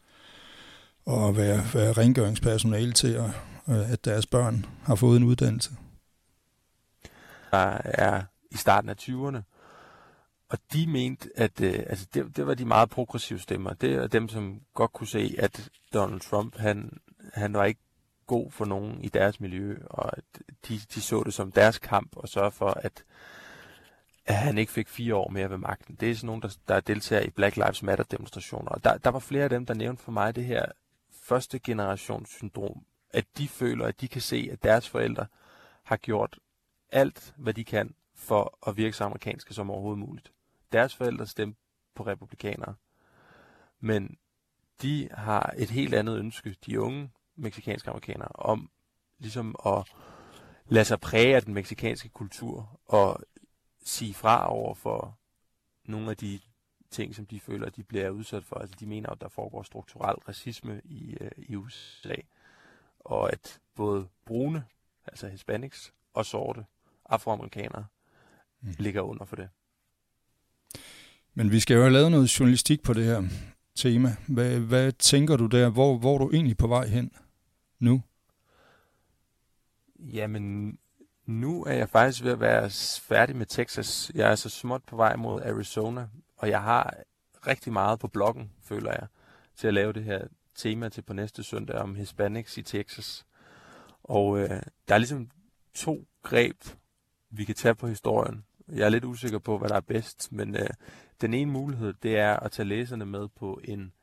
at 1.13 1.37
være, 1.37 1.63
være 1.73 1.93
rengøringspersonale 1.93 2.93
til 2.93 3.13
at, 3.13 3.31
at 3.67 4.05
deres 4.05 4.25
børn 4.25 4.65
har 4.83 4.95
fået 4.95 5.17
en 5.17 5.23
uddannelse? 5.23 5.71
Der 7.51 7.77
er 7.83 8.23
i 8.51 8.57
starten 8.57 8.89
af 8.89 8.95
20'erne, 9.01 9.41
og 10.49 10.57
de 10.73 10.87
mente, 10.87 11.29
at 11.35 11.61
øh, 11.61 11.73
altså 11.73 12.07
det, 12.13 12.37
det 12.37 12.47
var 12.47 12.53
de 12.53 12.65
meget 12.65 12.89
progressive 12.89 13.39
stemmer. 13.39 13.73
Det 13.73 13.93
er 13.93 14.07
dem, 14.07 14.29
som 14.29 14.59
godt 14.73 14.93
kunne 14.93 15.07
se, 15.07 15.35
at 15.37 15.69
Donald 15.93 16.19
Trump, 16.19 16.57
han, 16.57 16.97
han 17.33 17.53
var 17.53 17.65
ikke 17.65 17.81
god 18.29 18.51
for 18.51 18.65
nogen 18.65 19.01
i 19.01 19.07
deres 19.07 19.39
miljø, 19.39 19.77
og 19.89 20.17
at 20.17 20.23
de, 20.67 20.79
de 20.93 21.01
så 21.01 21.23
det 21.23 21.33
som 21.33 21.51
deres 21.51 21.79
kamp 21.79 22.15
at 22.23 22.29
sørge 22.29 22.51
for, 22.51 22.69
at, 22.69 23.03
at 24.25 24.35
han 24.35 24.57
ikke 24.57 24.71
fik 24.71 24.87
fire 24.87 25.15
år 25.15 25.29
mere 25.29 25.49
ved 25.49 25.57
magten. 25.57 25.95
Det 25.95 26.11
er 26.11 26.15
sådan 26.15 26.27
nogen, 26.27 26.41
der, 26.41 26.57
der 26.67 26.79
deltager 26.79 27.21
i 27.21 27.29
Black 27.29 27.55
Lives 27.55 27.83
Matter 27.83 28.03
demonstrationer. 28.03 28.69
Og 28.71 28.83
der, 28.83 28.97
der 28.97 29.09
var 29.09 29.19
flere 29.19 29.43
af 29.43 29.49
dem, 29.49 29.65
der 29.65 29.73
nævnte 29.73 30.03
for 30.03 30.11
mig 30.11 30.35
det 30.35 30.45
her 30.45 30.65
første 31.11 31.59
generations 31.59 32.29
syndrom, 32.29 32.85
at 33.09 33.25
de 33.37 33.47
føler, 33.47 33.85
at 33.85 34.01
de 34.01 34.07
kan 34.07 34.21
se, 34.21 34.49
at 34.51 34.63
deres 34.63 34.89
forældre 34.89 35.25
har 35.83 35.97
gjort 35.97 36.39
alt, 36.91 37.33
hvad 37.37 37.53
de 37.53 37.63
kan 37.63 37.95
for 38.15 38.57
at 38.67 38.77
virke 38.77 38.97
så 38.97 39.03
amerikanske 39.03 39.53
som 39.53 39.71
overhovedet 39.71 39.99
muligt. 39.99 40.31
Deres 40.71 40.95
forældre 40.95 41.27
stemte 41.27 41.59
på 41.95 42.03
republikanere, 42.03 42.75
men 43.79 44.17
de 44.81 45.09
har 45.11 45.53
et 45.57 45.69
helt 45.69 45.93
andet 45.93 46.17
ønske, 46.19 46.55
de 46.65 46.81
unge 46.81 47.09
meksikanske 47.39 47.89
amerikanere, 47.89 48.31
om 48.35 48.69
ligesom 49.19 49.55
at 49.65 49.83
lade 50.67 50.85
sig 50.85 50.99
præge 50.99 51.35
af 51.35 51.43
den 51.43 51.53
meksikanske 51.53 52.09
kultur 52.09 52.79
og 52.85 53.19
sige 53.83 54.13
fra 54.13 54.53
over 54.53 54.73
for 54.75 55.17
nogle 55.85 56.09
af 56.09 56.17
de 56.17 56.39
ting, 56.91 57.15
som 57.15 57.25
de 57.25 57.39
føler, 57.39 57.65
at 57.65 57.75
de 57.75 57.83
bliver 57.83 58.09
udsat 58.09 58.45
for. 58.45 58.55
Altså 58.55 58.75
de 58.79 58.85
mener, 58.85 59.09
at 59.09 59.21
der 59.21 59.29
foregår 59.29 59.63
strukturel 59.63 60.15
racisme 60.15 60.81
i, 60.83 61.17
øh, 61.21 61.31
i 61.37 61.55
USA, 61.55 62.15
og 62.99 63.33
at 63.33 63.59
både 63.75 64.07
brune, 64.25 64.63
altså 65.07 65.27
hispanics, 65.27 65.93
og 66.13 66.25
sorte 66.25 66.65
afroamerikanere 67.05 67.85
mm. 68.61 68.73
ligger 68.79 69.01
under 69.01 69.25
for 69.25 69.35
det. 69.35 69.49
Men 71.33 71.51
vi 71.51 71.59
skal 71.59 71.75
jo 71.75 71.81
have 71.81 71.93
lavet 71.93 72.11
noget 72.11 72.39
journalistik 72.39 72.83
på 72.83 72.93
det 72.93 73.05
her 73.05 73.23
tema. 73.75 74.15
Hvad, 74.27 74.59
hvad 74.59 74.91
tænker 74.91 75.37
du 75.37 75.45
der? 75.45 75.69
Hvor, 75.69 75.97
hvor 75.97 76.13
er 76.13 76.17
du 76.17 76.31
egentlig 76.31 76.57
på 76.57 76.67
vej 76.67 76.87
hen 76.87 77.11
nu? 77.79 78.01
Jamen, 79.99 80.77
nu 81.25 81.63
er 81.63 81.73
jeg 81.73 81.89
faktisk 81.89 82.23
ved 82.23 82.31
at 82.31 82.39
være 82.39 82.69
færdig 83.01 83.35
med 83.35 83.45
Texas. 83.45 84.11
Jeg 84.15 84.31
er 84.31 84.35
så 84.35 84.49
småt 84.49 84.83
på 84.83 84.95
vej 84.95 85.15
mod 85.15 85.41
Arizona, 85.41 86.07
og 86.37 86.49
jeg 86.49 86.61
har 86.61 86.93
rigtig 87.47 87.73
meget 87.73 87.99
på 87.99 88.07
bloggen, 88.07 88.51
føler 88.63 88.91
jeg, 88.91 89.07
til 89.55 89.67
at 89.67 89.73
lave 89.73 89.93
det 89.93 90.03
her 90.03 90.27
tema 90.55 90.89
til 90.89 91.01
på 91.01 91.13
næste 91.13 91.43
søndag 91.43 91.75
om 91.75 91.95
Hispanics 91.95 92.57
i 92.57 92.61
Texas. 92.61 93.25
Og 94.03 94.39
øh, 94.39 94.61
der 94.87 94.93
er 94.93 94.97
ligesom 94.97 95.29
to 95.73 96.07
greb, 96.23 96.63
vi 97.29 97.45
kan 97.45 97.55
tage 97.55 97.75
på 97.75 97.87
historien. 97.87 98.45
Jeg 98.67 98.85
er 98.85 98.89
lidt 98.89 99.05
usikker 99.05 99.39
på, 99.39 99.57
hvad 99.57 99.69
der 99.69 99.75
er 99.75 99.79
bedst, 99.79 100.31
men 100.31 100.55
øh, 100.55 100.69
den 101.21 101.33
ene 101.33 101.51
mulighed, 101.51 101.93
det 102.03 102.17
er 102.17 102.35
at 102.35 102.51
tage 102.51 102.67
læserne 102.67 103.05
med 103.05 103.27
på 103.27 103.61
en 103.63 103.93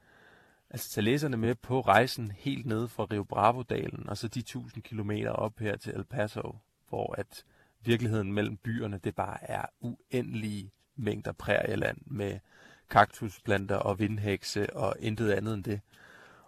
altså 0.76 0.90
tage 0.90 1.04
læserne 1.04 1.36
med 1.36 1.54
på 1.54 1.80
rejsen 1.80 2.30
helt 2.30 2.66
ned 2.66 2.88
fra 2.88 3.06
Rio 3.10 3.24
Bravo-dalen, 3.24 4.08
og 4.08 4.16
så 4.16 4.28
de 4.28 4.38
1000 4.38 4.82
kilometer 4.82 5.30
op 5.30 5.58
her 5.58 5.76
til 5.76 5.94
El 5.94 6.04
Paso, 6.04 6.56
hvor 6.88 7.14
at 7.18 7.44
virkeligheden 7.84 8.32
mellem 8.32 8.56
byerne, 8.56 9.00
det 9.04 9.14
bare 9.14 9.50
er 9.50 9.64
uendelige 9.80 10.70
mængder 10.96 11.32
prærieland 11.32 11.98
med 12.06 12.38
kaktusplanter 12.90 13.76
og 13.76 13.98
vindhekse 13.98 14.76
og 14.76 14.96
intet 15.00 15.32
andet 15.32 15.54
end 15.54 15.64
det. 15.64 15.80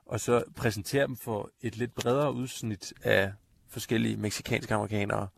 Og 0.06 0.20
så 0.20 0.44
præsentere 0.56 1.06
dem 1.06 1.16
for 1.16 1.50
et 1.60 1.76
lidt 1.76 1.94
bredere 1.94 2.32
udsnit 2.32 2.94
af 3.02 3.32
forskellige 3.68 4.16
meksikanske 4.16 4.74
amerikanere, 4.74 5.28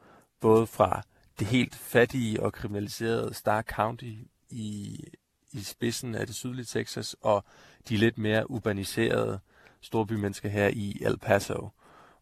både 0.40 0.66
fra 0.66 1.02
det 1.38 1.46
helt 1.46 1.74
fattige 1.74 2.42
og 2.42 2.52
kriminaliserede 2.52 3.34
Star 3.34 3.62
County 3.62 4.14
i, 4.48 5.04
i 5.52 5.60
spidsen 5.60 6.14
af 6.14 6.26
det 6.26 6.34
sydlige 6.34 6.64
Texas, 6.64 7.16
og 7.20 7.44
de 7.88 7.96
lidt 7.96 8.18
mere 8.18 8.50
urbaniserede 8.50 9.40
storbymennesker 9.80 10.48
her 10.48 10.68
i 10.68 10.98
El 11.00 11.18
Paso, 11.18 11.68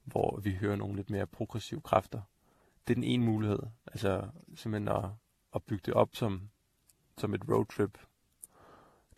hvor 0.05 0.41
vi 0.41 0.55
hører 0.55 0.77
nogle 0.77 0.97
lidt 0.97 1.11
mere 1.11 1.27
progressive 1.27 1.81
kræfter. 1.81 2.21
Det 2.87 2.93
er 2.93 2.95
den 2.95 3.05
ene 3.05 3.25
mulighed, 3.25 3.59
altså 3.87 4.29
simpelthen 4.55 4.97
at, 4.97 5.05
at 5.55 5.63
bygge 5.63 5.83
det 5.87 5.95
op 5.95 6.09
som, 6.13 6.51
som 7.19 7.35
et 7.35 7.49
roadtrip. 7.49 7.99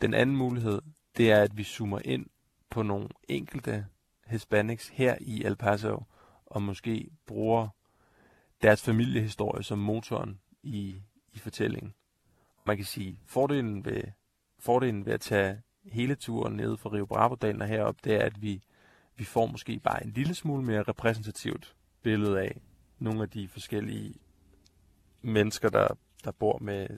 Den 0.00 0.14
anden 0.14 0.36
mulighed, 0.36 0.82
det 1.16 1.32
er, 1.32 1.42
at 1.42 1.56
vi 1.56 1.64
zoomer 1.64 2.00
ind 2.04 2.26
på 2.70 2.82
nogle 2.82 3.08
enkelte 3.28 3.86
Hispanics 4.26 4.88
her 4.88 5.16
i 5.20 5.44
El 5.44 5.56
Paso, 5.56 6.02
og 6.46 6.62
måske 6.62 7.10
bruger 7.26 7.68
deres 8.62 8.82
familiehistorie 8.82 9.62
som 9.62 9.78
motoren 9.78 10.40
i, 10.62 11.02
i 11.32 11.38
fortællingen. 11.38 11.94
Man 12.70 12.76
kan 12.76 12.86
sige, 12.86 13.18
fordelen 13.26 13.84
ved, 13.84 14.02
fordelen 14.58 15.06
ved 15.06 15.12
at 15.12 15.20
tage 15.20 15.62
hele 15.84 16.14
turen 16.14 16.56
ned 16.56 16.76
fra 16.76 16.90
Rio 16.90 17.06
Bravo-dalen 17.06 17.62
og 17.62 17.68
herop, 17.68 18.04
det 18.04 18.14
er, 18.14 18.24
at 18.24 18.42
vi, 18.42 18.62
vi 19.16 19.24
får 19.24 19.46
måske 19.46 19.78
bare 19.78 20.04
en 20.04 20.10
lille 20.10 20.34
smule 20.34 20.64
mere 20.64 20.82
repræsentativt 20.82 21.76
billede 22.02 22.40
af 22.40 22.60
nogle 22.98 23.22
af 23.22 23.30
de 23.30 23.48
forskellige 23.48 24.14
mennesker, 25.22 25.68
der, 25.68 25.88
der 26.24 26.30
bor 26.30 26.58
med 26.58 26.88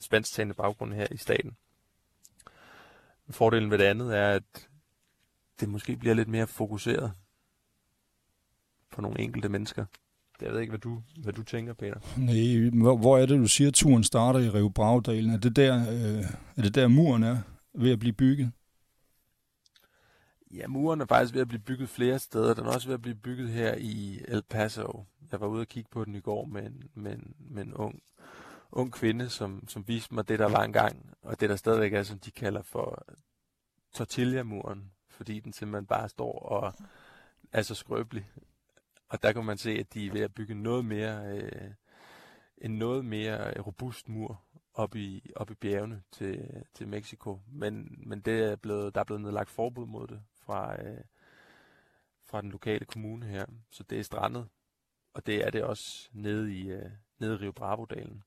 spansktalende 0.00 0.54
baggrund 0.54 0.92
her 0.92 1.06
i 1.10 1.16
staten. 1.16 1.56
Fordelen 3.30 3.70
ved 3.70 3.78
det 3.78 3.84
andet 3.84 4.16
er, 4.16 4.30
at 4.30 4.68
det 5.60 5.68
måske 5.68 5.96
bliver 5.96 6.14
lidt 6.14 6.28
mere 6.28 6.46
fokuseret 6.46 7.12
på 8.90 9.00
nogle 9.00 9.20
enkelte 9.20 9.48
mennesker. 9.48 9.84
Jeg 10.42 10.52
ved 10.52 10.60
ikke, 10.60 10.70
hvad 10.70 10.78
du, 10.78 11.02
hvad 11.16 11.32
du 11.32 11.42
tænker, 11.42 11.72
Peter. 11.72 12.00
Nej, 12.16 12.70
hvor, 12.82 12.96
hvor 12.96 13.18
er 13.18 13.26
det, 13.26 13.38
du 13.38 13.46
siger, 13.46 13.68
at 13.68 13.74
turen 13.74 14.04
starter 14.04 14.40
i 14.40 14.48
Rio 14.48 14.68
Bravo-dalen? 14.68 15.30
Er 15.30 15.38
det 15.38 15.56
der, 15.56 15.76
øh, 15.76 16.24
er 16.56 16.62
det 16.62 16.74
der 16.74 16.88
muren 16.88 17.22
er 17.22 17.38
ved 17.74 17.92
at 17.92 17.98
blive 17.98 18.12
bygget? 18.12 18.52
Ja, 20.50 20.66
muren 20.66 21.00
er 21.00 21.06
faktisk 21.06 21.34
ved 21.34 21.40
at 21.40 21.48
blive 21.48 21.60
bygget 21.60 21.88
flere 21.88 22.18
steder. 22.18 22.54
Den 22.54 22.66
er 22.66 22.70
også 22.70 22.88
ved 22.88 22.94
at 22.94 23.02
blive 23.02 23.14
bygget 23.14 23.48
her 23.48 23.74
i 23.78 24.20
El 24.28 24.42
Paso. 24.42 25.04
Jeg 25.32 25.40
var 25.40 25.46
ude 25.46 25.60
og 25.60 25.66
kigge 25.66 25.88
på 25.92 26.04
den 26.04 26.14
i 26.14 26.20
går 26.20 26.44
med 26.44 26.66
en, 26.66 26.82
med 26.94 27.12
en, 27.12 27.34
med 27.38 27.62
en 27.64 27.74
ung, 27.74 28.02
ung 28.72 28.92
kvinde, 28.92 29.28
som, 29.28 29.68
som 29.68 29.84
viste 29.88 30.14
mig 30.14 30.28
det, 30.28 30.38
der 30.38 30.48
var 30.48 30.64
engang, 30.64 31.10
og 31.22 31.40
det, 31.40 31.50
der 31.50 31.56
stadigvæk 31.56 31.92
er, 31.92 32.02
som 32.02 32.18
de 32.18 32.30
kalder 32.30 32.62
for 32.62 33.06
tortilla-muren, 33.94 34.90
fordi 35.10 35.40
den 35.40 35.52
simpelthen 35.52 35.86
bare 35.86 36.08
står 36.08 36.38
og 36.38 36.74
er 37.52 37.62
så 37.62 37.74
skrøbelig. 37.74 38.26
Og 39.08 39.22
der 39.22 39.32
kan 39.32 39.44
man 39.44 39.58
se, 39.58 39.70
at 39.70 39.94
de 39.94 40.06
er 40.06 40.12
ved 40.12 40.20
at 40.20 40.34
bygge 40.34 40.54
noget 40.54 40.84
mere, 40.84 41.38
øh, 41.38 41.70
en 42.58 42.70
noget 42.78 43.04
mere 43.04 43.60
robust 43.60 44.08
mur 44.08 44.40
op 44.74 44.96
i, 44.96 45.30
op 45.36 45.50
i 45.50 45.54
bjergene 45.54 46.02
til, 46.12 46.64
til 46.74 46.88
Mexico. 46.88 47.40
Men, 47.52 47.98
men 48.06 48.20
det 48.20 48.52
er 48.52 48.56
blevet, 48.56 48.94
der 48.94 49.00
er 49.00 49.04
blevet 49.04 49.22
nedlagt 49.22 49.50
forbud 49.50 49.86
mod 49.86 50.06
det 50.06 50.20
fra, 50.46 50.82
øh, 50.82 51.00
fra 52.30 52.42
den 52.42 52.50
lokale 52.50 52.84
kommune 52.84 53.26
her. 53.26 53.46
Så 53.70 53.82
det 53.90 53.98
er 53.98 54.02
strandet, 54.02 54.46
og 55.14 55.26
det 55.26 55.46
er 55.46 55.50
det 55.50 55.62
også 55.62 56.08
nede 56.12 56.54
i, 56.54 56.70
øh, 56.70 56.90
nede 57.18 57.34
i 57.34 57.36
Rio 57.36 57.52
Bravo-dalen. 57.52 58.22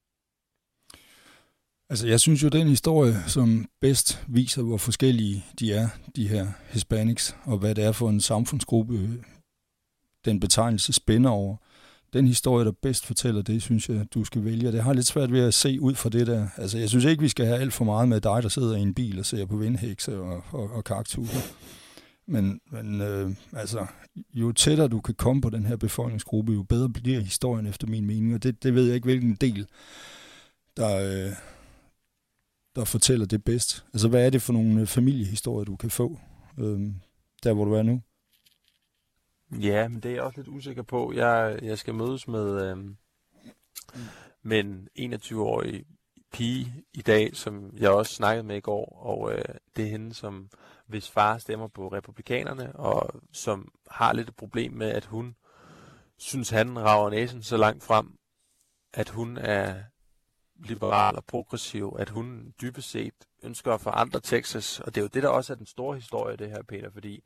Altså, 1.90 2.08
jeg 2.08 2.20
synes 2.20 2.44
jo, 2.44 2.50
den 2.50 2.68
historie, 2.68 3.14
som 3.28 3.66
bedst 3.80 4.26
viser, 4.28 4.64
hvor 4.64 4.78
forskellige 4.78 5.46
de 5.60 5.74
er, 5.74 5.88
de 6.16 6.28
her 6.28 6.48
Hispanics, 6.70 7.36
og 7.44 7.58
hvad 7.58 7.76
det 7.76 7.84
er 7.84 7.92
for 7.92 8.10
en 8.10 8.22
samfundsgruppe, 8.22 9.24
den 10.26 10.40
betegnelse 10.40 10.94
spænder 10.94 11.30
over. 11.30 11.56
Den 12.14 12.28
historie, 12.28 12.66
der 12.66 12.72
bedst 12.82 13.06
fortæller 13.06 13.42
det, 13.42 13.62
synes 13.62 13.90
jeg, 13.90 14.06
du 14.14 14.24
skal 14.24 14.46
vælge. 14.46 14.72
Det 14.72 14.84
har 14.84 14.94
lidt 14.94 15.08
svært 15.08 15.32
ved 15.32 15.40
at 15.40 15.54
se 15.54 15.82
ud 15.82 15.96
fra 15.96 16.10
det 16.10 16.28
der. 16.28 16.48
Altså, 16.58 16.78
jeg 16.78 16.90
synes 16.90 17.06
ikke, 17.06 17.22
vi 17.22 17.30
skal 17.30 17.46
have 17.46 17.60
alt 17.60 17.74
for 17.74 17.86
meget 17.86 18.10
med 18.10 18.22
dig, 18.22 18.44
der 18.44 18.50
sidder 18.50 18.76
i 18.76 18.82
en 18.82 18.94
bil 18.94 19.20
og 19.20 19.26
ser 19.26 19.46
på 19.46 19.58
vindhækse 19.58 20.20
og, 20.20 20.44
og, 20.52 20.72
og 20.72 20.84
kaktuser. 20.84 21.40
Men, 22.28 22.62
men 22.72 23.02
øh, 23.02 23.32
altså, 23.54 23.86
jo 24.34 24.52
tættere 24.52 24.88
du 24.88 25.02
kan 25.02 25.16
komme 25.16 25.42
på 25.42 25.50
den 25.50 25.66
her 25.66 25.76
befolkningsgruppe, 25.76 26.54
jo 26.54 26.64
bedre 26.64 26.90
bliver 26.90 27.20
historien 27.20 27.66
efter 27.66 27.88
min 27.88 28.06
mening. 28.06 28.34
Og 28.34 28.44
det, 28.44 28.64
det 28.64 28.76
ved 28.76 28.86
jeg 28.86 28.96
ikke, 28.96 29.06
hvilken 29.06 29.36
del, 29.36 29.68
der, 30.78 30.98
øh, 30.98 31.34
der 32.76 32.86
fortæller 32.86 33.26
det 33.26 33.44
bedst. 33.44 33.86
Altså, 33.94 34.08
hvad 34.08 34.26
er 34.26 34.30
det 34.30 34.42
for 34.42 34.54
nogle 34.54 34.82
øh, 34.82 34.88
familiehistorier, 34.88 35.66
du 35.66 35.76
kan 35.76 35.90
få, 35.90 36.20
øh, 36.58 36.80
der 37.44 37.54
hvor 37.54 37.66
du 37.66 37.74
er 37.74 37.84
nu? 37.84 38.02
Ja, 39.52 39.88
men 39.88 40.00
det 40.00 40.12
er 40.12 40.16
jeg 40.16 40.24
også 40.24 40.40
lidt 40.40 40.48
usikker 40.48 40.84
på. 40.84 41.14
Jeg, 41.14 41.60
jeg 41.62 41.78
skal 41.78 41.94
mødes 41.94 42.28
med, 42.28 42.70
øh, 42.70 42.78
med 44.44 44.60
en 44.96 45.14
21-årig 45.14 45.86
pige 46.32 46.84
i 46.94 47.02
dag, 47.02 47.36
som 47.36 47.74
jeg 47.78 47.90
også 47.90 48.14
snakkede 48.14 48.48
med 48.48 48.58
i 48.58 48.60
går, 48.60 48.86
og 49.06 49.34
øh, 49.34 49.44
det 49.76 49.86
er 49.86 49.90
hende, 49.90 50.14
som 50.14 50.50
hvis 50.88 51.10
far 51.10 51.38
stemmer 51.38 51.68
på 51.68 51.88
republikanerne, 51.88 52.76
og 52.76 53.22
som 53.32 53.72
har 53.90 54.14
lidt 54.14 54.30
et 54.30 54.36
problem 54.36 54.74
med, 54.74 54.90
at 54.90 55.06
hun 55.06 55.36
synes, 56.18 56.50
han 56.50 56.80
rager 56.80 57.10
næsen 57.10 57.44
så 57.44 57.58
langt 57.58 57.84
frem, 57.84 58.18
at 58.94 59.10
hun 59.10 59.38
er 59.38 59.84
liberal 60.56 61.16
og 61.16 61.26
progressiv, 61.26 61.96
at 62.00 62.10
hun 62.10 62.54
dybest 62.62 62.90
set 62.90 63.14
ønsker 63.44 63.74
at 63.74 63.82
forandre 63.82 64.20
Texas, 64.20 64.80
og 64.80 64.96
det 64.96 65.02
er 65.02 65.06
jo 65.06 65.10
det, 65.14 65.24
der 65.24 65.30
også 65.30 65.54
er 65.54 65.58
den 65.58 65.66
store 65.66 65.96
historie, 65.96 66.38
det 66.38 66.50
her, 66.50 66.64
Peter, 66.64 66.92
fordi 66.92 67.24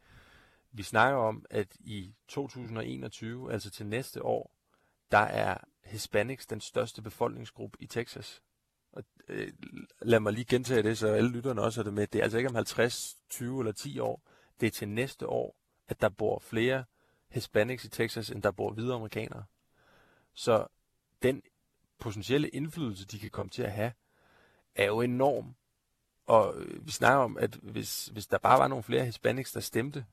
vi 0.77 0.83
snakker 0.83 1.19
om, 1.19 1.45
at 1.49 1.75
i 1.79 2.15
2021, 2.27 3.53
altså 3.53 3.69
til 3.69 3.85
næste 3.85 4.23
år, 4.23 4.55
der 5.11 5.17
er 5.17 5.57
Hispanics 5.83 6.45
den 6.45 6.61
største 6.61 7.01
befolkningsgruppe 7.01 7.77
i 7.81 7.87
Texas. 7.87 8.41
Og, 8.91 9.03
øh, 9.27 9.53
lad 10.01 10.19
mig 10.19 10.33
lige 10.33 10.45
gentage 10.45 10.83
det, 10.83 10.97
så 10.97 11.07
alle 11.07 11.29
lytterne 11.29 11.61
også 11.61 11.81
er 11.81 11.83
det 11.83 11.93
med. 11.93 12.07
Det 12.07 12.19
er 12.19 12.23
altså 12.23 12.37
ikke 12.37 12.49
om 12.49 12.55
50, 12.55 13.17
20 13.29 13.59
eller 13.59 13.71
10 13.71 13.99
år. 13.99 14.21
Det 14.59 14.67
er 14.67 14.71
til 14.71 14.87
næste 14.87 15.27
år, 15.27 15.55
at 15.87 16.01
der 16.01 16.09
bor 16.09 16.39
flere 16.39 16.83
Hispanics 17.29 17.85
i 17.85 17.89
Texas, 17.89 18.29
end 18.29 18.43
der 18.43 18.51
bor 18.51 18.71
hvide 18.71 18.93
amerikanere. 18.93 19.43
Så 20.33 20.67
den 21.21 21.41
potentielle 21.99 22.49
indflydelse, 22.49 23.05
de 23.05 23.19
kan 23.19 23.29
komme 23.29 23.49
til 23.49 23.63
at 23.63 23.71
have, 23.71 23.91
er 24.75 24.85
jo 24.85 25.01
enorm. 25.01 25.55
Og 26.25 26.55
øh, 26.57 26.85
vi 26.85 26.91
snakker 26.91 27.23
om, 27.23 27.37
at 27.37 27.55
hvis, 27.55 28.05
hvis 28.05 28.27
der 28.27 28.37
bare 28.37 28.59
var 28.59 28.67
nogle 28.67 28.83
flere 28.83 29.05
hispanics, 29.05 29.51
der 29.51 29.59
stemte, 29.59 30.05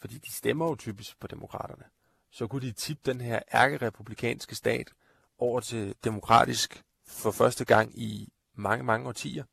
fordi 0.00 0.18
de 0.18 0.32
stemmer 0.32 0.66
jo 0.66 0.74
typisk 0.74 1.20
på 1.20 1.26
demokraterne, 1.26 1.84
så 2.30 2.46
kunne 2.46 2.66
de 2.66 2.72
tippe 2.72 3.12
den 3.12 3.20
her 3.20 3.40
ærkerepublikanske 3.52 4.54
stat 4.54 4.92
over 5.38 5.60
til 5.60 5.94
demokratisk 6.04 6.82
for 7.06 7.30
første 7.30 7.64
gang 7.64 7.98
i 7.98 8.32
mange, 8.54 8.84
mange 8.84 9.08
årtier. 9.08 9.44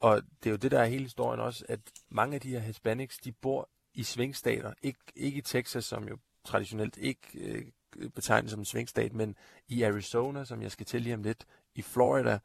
Og 0.00 0.22
det 0.42 0.46
er 0.46 0.50
jo 0.50 0.56
det, 0.56 0.70
der 0.70 0.80
er 0.80 0.84
hele 0.84 1.04
historien 1.04 1.40
også, 1.40 1.64
at 1.68 1.80
mange 2.08 2.34
af 2.34 2.40
de 2.40 2.50
her 2.50 2.58
hispanics, 2.58 3.18
de 3.18 3.32
bor 3.32 3.68
i 3.94 4.02
svingstater. 4.02 4.74
Ikke, 4.82 4.98
ikke 5.14 5.38
i 5.38 5.42
Texas, 5.42 5.84
som 5.84 6.08
jo 6.08 6.18
traditionelt 6.44 6.96
ikke 6.96 7.20
øh, 7.34 7.64
betegnes 8.10 8.50
som 8.50 8.60
en 8.60 8.64
svingstat, 8.64 9.12
men 9.12 9.36
i 9.68 9.82
Arizona, 9.82 10.44
som 10.44 10.62
jeg 10.62 10.70
skal 10.70 10.86
til 10.86 11.02
lige 11.02 11.14
om 11.14 11.22
lidt, 11.22 11.46
i 11.74 11.82
Florida, 11.82 12.38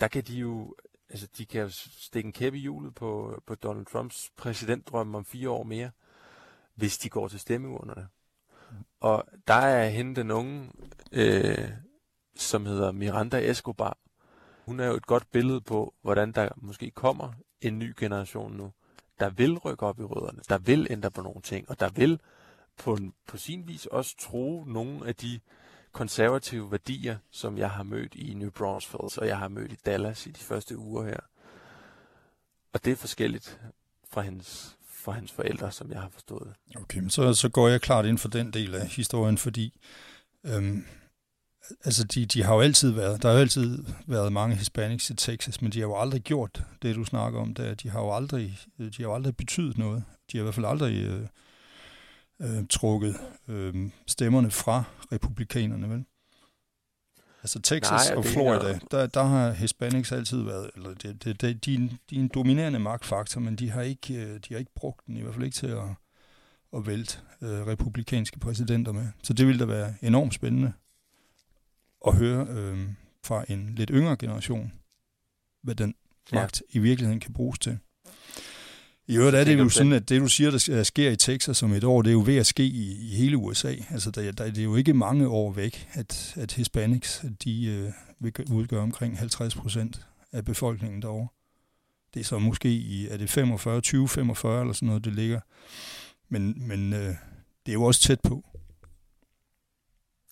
der 0.00 0.08
kan 0.08 0.22
de 0.22 0.34
jo 0.38 0.74
altså 1.10 1.28
de 1.38 1.46
kan 1.46 1.60
jo 1.60 1.68
stikke 1.70 2.26
en 2.26 2.32
kæppe 2.32 2.58
i 2.58 2.60
hjulet 2.60 2.94
på, 2.94 3.42
på 3.46 3.54
Donald 3.54 3.86
Trumps 3.86 4.30
præsidentdrøm 4.36 5.14
om 5.14 5.24
fire 5.24 5.50
år 5.50 5.62
mere, 5.62 5.90
hvis 6.80 6.98
de 6.98 7.08
går 7.08 7.28
til 7.28 7.40
stemmeurnerne. 7.40 8.08
Og 9.00 9.24
der 9.46 9.54
er 9.54 9.88
hende 9.88 10.16
den 10.16 10.30
unge, 10.30 10.70
øh, 11.12 11.70
som 12.36 12.66
hedder 12.66 12.92
Miranda 12.92 13.50
Escobar. 13.50 13.98
Hun 14.64 14.80
er 14.80 14.86
jo 14.86 14.94
et 14.94 15.06
godt 15.06 15.30
billede 15.30 15.60
på, 15.60 15.94
hvordan 16.02 16.32
der 16.32 16.48
måske 16.56 16.90
kommer 16.90 17.32
en 17.60 17.78
ny 17.78 17.94
generation 17.98 18.52
nu, 18.52 18.72
der 19.20 19.30
vil 19.30 19.58
rykke 19.58 19.86
op 19.86 20.00
i 20.00 20.02
rødderne, 20.02 20.40
der 20.48 20.58
vil 20.58 20.86
ændre 20.90 21.10
på 21.10 21.22
nogle 21.22 21.42
ting, 21.42 21.70
og 21.70 21.80
der 21.80 21.88
vil 21.88 22.20
på, 22.76 22.98
på 23.26 23.36
sin 23.36 23.68
vis 23.68 23.86
også 23.86 24.16
tro 24.18 24.64
nogle 24.64 25.06
af 25.06 25.16
de 25.16 25.40
konservative 25.92 26.70
værdier, 26.70 27.18
som 27.30 27.58
jeg 27.58 27.70
har 27.70 27.82
mødt 27.82 28.14
i 28.14 28.34
New 28.34 28.50
Braunfels, 28.50 29.18
og 29.18 29.26
jeg 29.26 29.38
har 29.38 29.48
mødt 29.48 29.72
i 29.72 29.76
Dallas 29.86 30.26
i 30.26 30.30
de 30.30 30.40
første 30.40 30.78
uger 30.78 31.04
her. 31.04 31.20
Og 32.72 32.84
det 32.84 32.92
er 32.92 32.96
forskelligt 32.96 33.60
fra 34.10 34.20
hendes, 34.20 34.78
for 35.00 35.12
hans 35.12 35.32
forældre, 35.32 35.72
som 35.72 35.90
jeg 35.90 36.00
har 36.00 36.08
forstået. 36.12 36.52
Okay, 36.76 36.98
men 36.98 37.10
så, 37.10 37.34
så 37.34 37.48
går 37.48 37.68
jeg 37.68 37.80
klart 37.80 38.06
ind 38.06 38.18
for 38.18 38.28
den 38.28 38.50
del 38.50 38.74
af 38.74 38.86
historien, 38.86 39.38
fordi 39.38 39.80
øhm, 40.46 40.84
altså 41.84 42.04
de, 42.04 42.26
de 42.26 42.42
har 42.42 42.54
jo 42.54 42.60
altid 42.60 42.90
været, 42.90 43.22
der 43.22 43.28
har 43.28 43.34
jo 43.34 43.40
altid 43.40 43.84
været 44.06 44.32
mange 44.32 44.56
hispanics 44.56 45.10
i 45.10 45.14
Texas, 45.14 45.62
men 45.62 45.72
de 45.72 45.78
har 45.78 45.86
jo 45.86 45.96
aldrig 46.00 46.22
gjort 46.22 46.62
det, 46.82 46.96
du 46.96 47.04
snakker 47.04 47.40
om 47.40 47.54
der. 47.54 47.74
De 47.74 47.90
har 47.90 48.00
jo 48.00 48.14
aldrig, 48.14 48.58
de 48.78 48.90
har 48.96 49.04
jo 49.04 49.14
aldrig 49.14 49.36
betydet 49.36 49.78
noget. 49.78 50.04
De 50.32 50.38
har 50.38 50.42
i 50.42 50.44
hvert 50.44 50.54
fald 50.54 50.66
aldrig 50.66 51.04
øh, 51.04 51.26
øh, 52.42 52.66
trukket 52.70 53.16
øh, 53.48 53.90
stemmerne 54.06 54.50
fra 54.50 54.84
republikanerne, 55.12 55.90
vel? 55.90 56.04
Altså 57.42 57.60
Texas 57.60 58.08
Nej, 58.08 58.16
og 58.16 58.24
Florida, 58.24 58.78
der, 58.90 59.06
der 59.06 59.22
har 59.22 59.50
Hispanics 59.50 60.12
altid 60.12 60.42
været, 60.42 60.70
eller 60.76 60.94
det, 60.94 61.24
det, 61.24 61.40
det, 61.40 61.66
de, 61.66 61.98
de 62.10 62.16
er 62.16 62.20
en 62.20 62.30
dominerende 62.34 62.78
magtfaktor, 62.78 63.40
men 63.40 63.56
de 63.56 63.70
har 63.70 63.82
ikke, 63.82 64.14
øh, 64.14 64.34
de 64.34 64.54
har 64.54 64.58
ikke 64.58 64.74
brugt 64.74 65.06
den, 65.06 65.16
i 65.16 65.20
hvert 65.20 65.34
fald 65.34 65.44
ikke 65.44 65.54
til 65.54 65.66
at, 65.66 65.88
at 66.76 66.86
vælte 66.86 67.18
øh, 67.42 67.66
republikanske 67.66 68.38
præsidenter 68.38 68.92
med. 68.92 69.06
Så 69.22 69.32
det 69.32 69.46
ville 69.46 69.60
da 69.60 69.64
være 69.64 69.94
enormt 70.02 70.34
spændende 70.34 70.72
at 72.06 72.16
høre 72.16 72.46
øh, 72.50 72.88
fra 73.24 73.44
en 73.48 73.74
lidt 73.74 73.90
yngre 73.94 74.16
generation, 74.16 74.72
hvad 75.62 75.74
den 75.74 75.94
magt 76.32 76.62
ja. 76.74 76.78
i 76.78 76.82
virkeligheden 76.82 77.20
kan 77.20 77.32
bruges 77.32 77.58
til. 77.58 77.78
I 79.10 79.16
øvrigt 79.16 79.36
er 79.36 79.44
det 79.44 79.58
jo 79.58 79.68
sådan, 79.68 79.92
at 79.92 80.08
det 80.08 80.20
du 80.20 80.28
siger, 80.28 80.50
der 80.50 80.82
sker 80.82 81.10
i 81.10 81.16
Texas 81.16 81.62
om 81.62 81.72
et 81.72 81.84
år, 81.84 82.02
det 82.02 82.10
er 82.10 82.12
jo 82.12 82.22
ved 82.26 82.36
at 82.36 82.46
ske 82.46 82.62
i, 82.62 83.12
i 83.12 83.16
hele 83.16 83.36
USA. 83.36 83.74
Altså 83.90 84.10
der, 84.10 84.32
der, 84.32 84.44
det 84.44 84.58
er 84.58 84.64
jo 84.64 84.76
ikke 84.76 84.94
mange 84.94 85.28
år 85.28 85.52
væk, 85.52 85.88
at, 85.92 86.36
at 86.36 86.52
Hispanics 86.52 87.24
de, 87.44 87.66
øh, 87.66 87.92
vil 88.18 88.52
udgøre 88.52 88.80
omkring 88.80 89.18
50 89.18 89.54
procent 89.54 90.06
af 90.32 90.44
befolkningen 90.44 91.02
derovre. 91.02 91.28
Det 92.14 92.20
er 92.20 92.24
så 92.24 92.38
måske 92.38 92.68
i, 92.68 93.08
er 93.08 93.16
det 93.16 93.30
45, 93.30 93.80
20, 93.80 94.08
45 94.08 94.60
eller 94.60 94.72
sådan 94.72 94.86
noget, 94.86 95.04
det 95.04 95.12
ligger. 95.12 95.40
Men, 96.28 96.68
men 96.68 96.92
øh, 96.92 97.14
det 97.66 97.68
er 97.68 97.72
jo 97.72 97.82
også 97.82 98.00
tæt 98.00 98.20
på. 98.20 98.44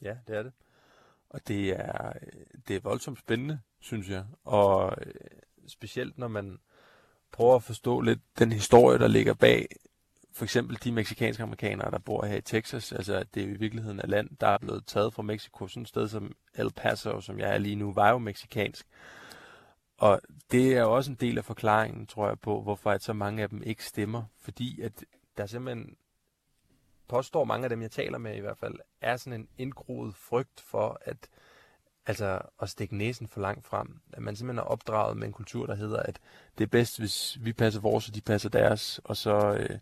Ja, 0.02 0.14
det 0.26 0.36
er 0.36 0.42
det. 0.42 0.52
Og 1.30 1.48
det 1.48 1.70
er, 1.70 2.12
det 2.68 2.76
er 2.76 2.80
voldsomt 2.80 3.18
spændende, 3.18 3.58
synes 3.80 4.08
jeg. 4.08 4.24
Og 4.44 4.96
øh, 5.06 5.14
specielt 5.66 6.18
når 6.18 6.28
man 6.28 6.58
prøver 7.32 7.56
at 7.56 7.62
forstå 7.62 8.00
lidt 8.00 8.20
den 8.38 8.52
historie, 8.52 8.98
der 8.98 9.08
ligger 9.08 9.34
bag 9.34 9.68
for 10.38 10.44
eksempel 10.44 10.78
de 10.84 10.92
meksikanske 10.92 11.42
amerikanere, 11.42 11.90
der 11.90 11.98
bor 11.98 12.24
her 12.24 12.36
i 12.36 12.40
Texas. 12.40 12.92
Altså, 12.92 13.14
at 13.14 13.34
det 13.34 13.42
er 13.42 13.46
i 13.46 13.54
virkeligheden 13.54 13.98
et 13.98 14.08
land, 14.08 14.30
der 14.40 14.46
er 14.46 14.58
blevet 14.58 14.86
taget 14.86 15.14
fra 15.14 15.22
Mexico. 15.22 15.66
Sådan 15.66 15.82
et 15.82 15.88
sted 15.88 16.08
som 16.08 16.36
El 16.54 16.72
Paso, 16.72 17.20
som 17.20 17.38
jeg 17.38 17.54
er 17.54 17.58
lige 17.58 17.76
nu, 17.76 17.92
var 17.92 18.10
jo 18.10 18.18
meksikansk. 18.18 18.86
Og 19.98 20.20
det 20.50 20.76
er 20.76 20.80
jo 20.80 20.94
også 20.94 21.10
en 21.10 21.16
del 21.20 21.38
af 21.38 21.44
forklaringen, 21.44 22.06
tror 22.06 22.28
jeg, 22.28 22.40
på, 22.40 22.62
hvorfor 22.62 22.90
at 22.90 23.02
så 23.02 23.12
mange 23.12 23.42
af 23.42 23.48
dem 23.48 23.62
ikke 23.62 23.84
stemmer. 23.84 24.22
Fordi 24.40 24.80
at 24.80 25.04
der 25.36 25.46
simpelthen 25.46 25.96
påstår 27.08 27.44
mange 27.44 27.64
af 27.64 27.70
dem, 27.70 27.82
jeg 27.82 27.90
taler 27.90 28.18
med 28.18 28.36
i 28.36 28.40
hvert 28.40 28.58
fald, 28.58 28.74
er 29.00 29.16
sådan 29.16 29.40
en 29.40 29.48
indgroet 29.58 30.14
frygt 30.14 30.60
for, 30.60 31.00
at 31.04 31.28
altså 32.08 32.38
at 32.62 32.70
stikke 32.70 32.96
næsen 32.96 33.28
for 33.28 33.40
langt 33.40 33.66
frem. 33.66 34.00
At 34.12 34.22
man 34.22 34.36
simpelthen 34.36 34.58
er 34.58 34.62
opdraget 34.62 35.16
med 35.16 35.26
en 35.26 35.32
kultur, 35.32 35.66
der 35.66 35.74
hedder, 35.74 36.02
at 36.02 36.18
det 36.58 36.64
er 36.64 36.68
bedst, 36.68 36.98
hvis 36.98 37.38
vi 37.40 37.52
passer 37.52 37.80
vores, 37.80 38.08
og 38.08 38.14
de 38.14 38.20
passer 38.20 38.48
deres, 38.48 39.00
og 39.04 39.16
så, 39.16 39.56
øh, 39.60 39.78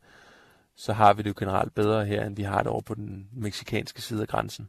så 0.77 0.93
har 0.93 1.13
vi 1.13 1.23
det 1.23 1.29
jo 1.29 1.35
generelt 1.39 1.75
bedre 1.75 2.07
her, 2.07 2.25
end 2.25 2.37
vi 2.37 2.43
har 2.43 2.59
det 2.59 2.67
over 2.67 2.81
på 2.81 2.95
den 2.95 3.29
meksikanske 3.33 4.03
side 4.03 4.23
af 4.23 4.29
grænsen. 4.29 4.69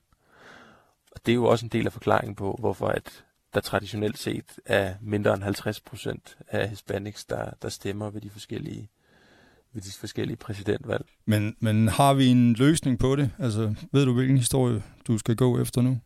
Og 1.11 1.25
det 1.25 1.31
er 1.31 1.35
jo 1.35 1.45
også 1.45 1.65
en 1.65 1.69
del 1.69 1.85
af 1.85 1.93
forklaringen 1.93 2.35
på, 2.35 2.55
hvorfor 2.59 2.87
at 2.87 3.25
der 3.53 3.59
traditionelt 3.59 4.17
set 4.17 4.59
er 4.65 4.93
mindre 5.01 5.33
end 5.33 5.43
50 5.43 5.79
procent 5.79 6.37
af 6.47 6.69
hispanics, 6.69 7.25
der, 7.25 7.51
der 7.61 7.69
stemmer 7.69 8.09
ved 8.09 8.21
de 8.21 8.29
forskellige 8.29 8.89
ved 9.73 9.81
de 9.81 9.91
forskellige 9.99 10.37
præsidentvalg. 10.37 11.05
Men, 11.25 11.55
men 11.59 11.87
har 11.87 12.13
vi 12.13 12.27
en 12.27 12.53
løsning 12.53 12.99
på 12.99 13.15
det? 13.15 13.31
Altså, 13.39 13.75
ved 13.91 14.05
du, 14.05 14.13
hvilken 14.13 14.37
historie 14.37 14.83
du 15.07 15.17
skal 15.17 15.35
gå 15.35 15.61
efter 15.61 15.81
nu? 15.81 15.99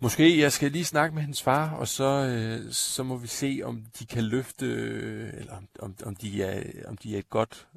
Måske 0.00 0.38
jeg 0.38 0.52
skal 0.52 0.72
lige 0.72 0.84
snakke 0.84 1.14
med 1.14 1.22
hendes 1.22 1.42
far, 1.42 1.70
og 1.70 1.88
så, 1.88 2.04
øh, 2.04 2.72
så 2.72 3.02
må 3.02 3.16
vi 3.16 3.26
se, 3.26 3.60
om 3.64 3.84
de 3.98 4.06
kan 4.06 4.24
løfte, 4.24 4.66
øh, 4.66 5.32
eller 5.34 5.56
om, 5.78 5.94
om, 6.04 6.16
de 6.16 6.42
er, 6.42 6.88
om 6.88 6.96
de 6.96 7.14
er 7.14 7.18
et 7.18 7.30
godt 7.30 7.68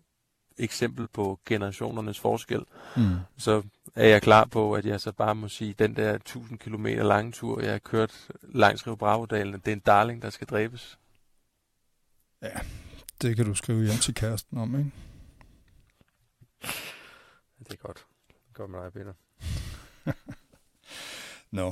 eksempel 0.58 1.08
på 1.08 1.39
generationernes 1.45 2.19
forskel. 2.19 2.65
Mm. 2.97 3.15
Så 3.38 3.63
er 3.95 4.08
jeg 4.08 4.21
klar 4.21 4.45
på, 4.45 4.73
at 4.73 4.86
jeg 4.86 5.01
så 5.01 5.12
bare 5.12 5.36
må 5.36 5.47
sige, 5.47 5.73
den 5.73 5.95
der 5.95 6.13
1000 6.13 6.60
km 6.60 6.86
lange 6.86 7.32
tur, 7.32 7.62
jeg 7.62 7.71
har 7.71 7.79
kørt 7.79 8.27
langs 8.41 8.88
Rio 8.88 8.95
Bravo-dalen, 8.95 9.53
det 9.53 9.67
er 9.67 9.73
en 9.73 9.79
darling, 9.79 10.21
der 10.21 10.29
skal 10.29 10.47
dræbes. 10.47 10.99
Ja, 12.41 12.60
det 13.21 13.36
kan 13.36 13.45
du 13.45 13.55
skrive 13.55 13.84
hjem 13.84 13.97
til 13.97 14.13
kæresten 14.13 14.58
om, 14.58 14.79
ikke? 14.79 14.91
Det 17.60 17.73
er 17.73 17.75
godt. 17.75 18.05
Det 18.27 18.53
går 18.53 18.67
med 18.67 18.79
dig, 18.84 18.93
Peter. 18.93 19.13
Nå. 21.51 21.62
no. 21.62 21.71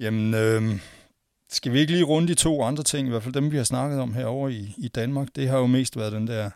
Jamen, 0.00 0.34
øh, 0.34 0.80
skal 1.48 1.72
vi 1.72 1.80
ikke 1.80 1.92
lige 1.92 2.04
runde 2.04 2.28
de 2.28 2.34
to 2.34 2.62
andre 2.62 2.82
ting, 2.82 3.06
i 3.06 3.10
hvert 3.10 3.22
fald 3.22 3.34
dem, 3.34 3.52
vi 3.52 3.56
har 3.56 3.64
snakket 3.64 4.00
om 4.00 4.14
herovre 4.14 4.52
i, 4.52 4.74
i 4.78 4.88
Danmark. 4.88 5.28
Det 5.36 5.48
har 5.48 5.58
jo 5.58 5.66
mest 5.66 5.96
været 5.96 6.12
den 6.12 6.26
der 6.26 6.50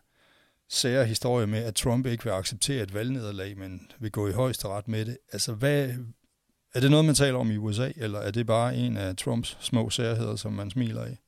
sære 0.68 1.07
historie 1.07 1.46
med, 1.46 1.64
at 1.64 1.74
Trump 1.74 2.07
ikke 2.07 2.24
vil 2.24 2.31
acceptere 2.31 2.83
et 2.83 2.94
valgnederlag, 2.94 3.59
men 3.59 3.92
vil 3.98 4.11
gå 4.11 4.29
i 4.29 4.33
højeste 4.33 4.68
ret 4.68 4.88
med 4.88 5.05
det. 5.05 5.18
Altså, 5.33 5.55
hvad, 5.55 5.94
er 6.74 6.81
det 6.81 6.90
noget, 6.90 7.05
man 7.05 7.14
taler 7.14 7.38
om 7.38 7.50
i 7.50 7.57
USA, 7.57 7.92
eller 7.96 8.18
er 8.18 8.31
det 8.31 8.46
bare 8.46 8.76
en 8.76 8.96
af 8.96 9.16
Trumps 9.16 9.59
små 9.61 9.90
særheder, 9.90 10.37
som 10.37 10.53
man 10.53 10.70
smiler 10.70 11.05
af? 11.05 11.18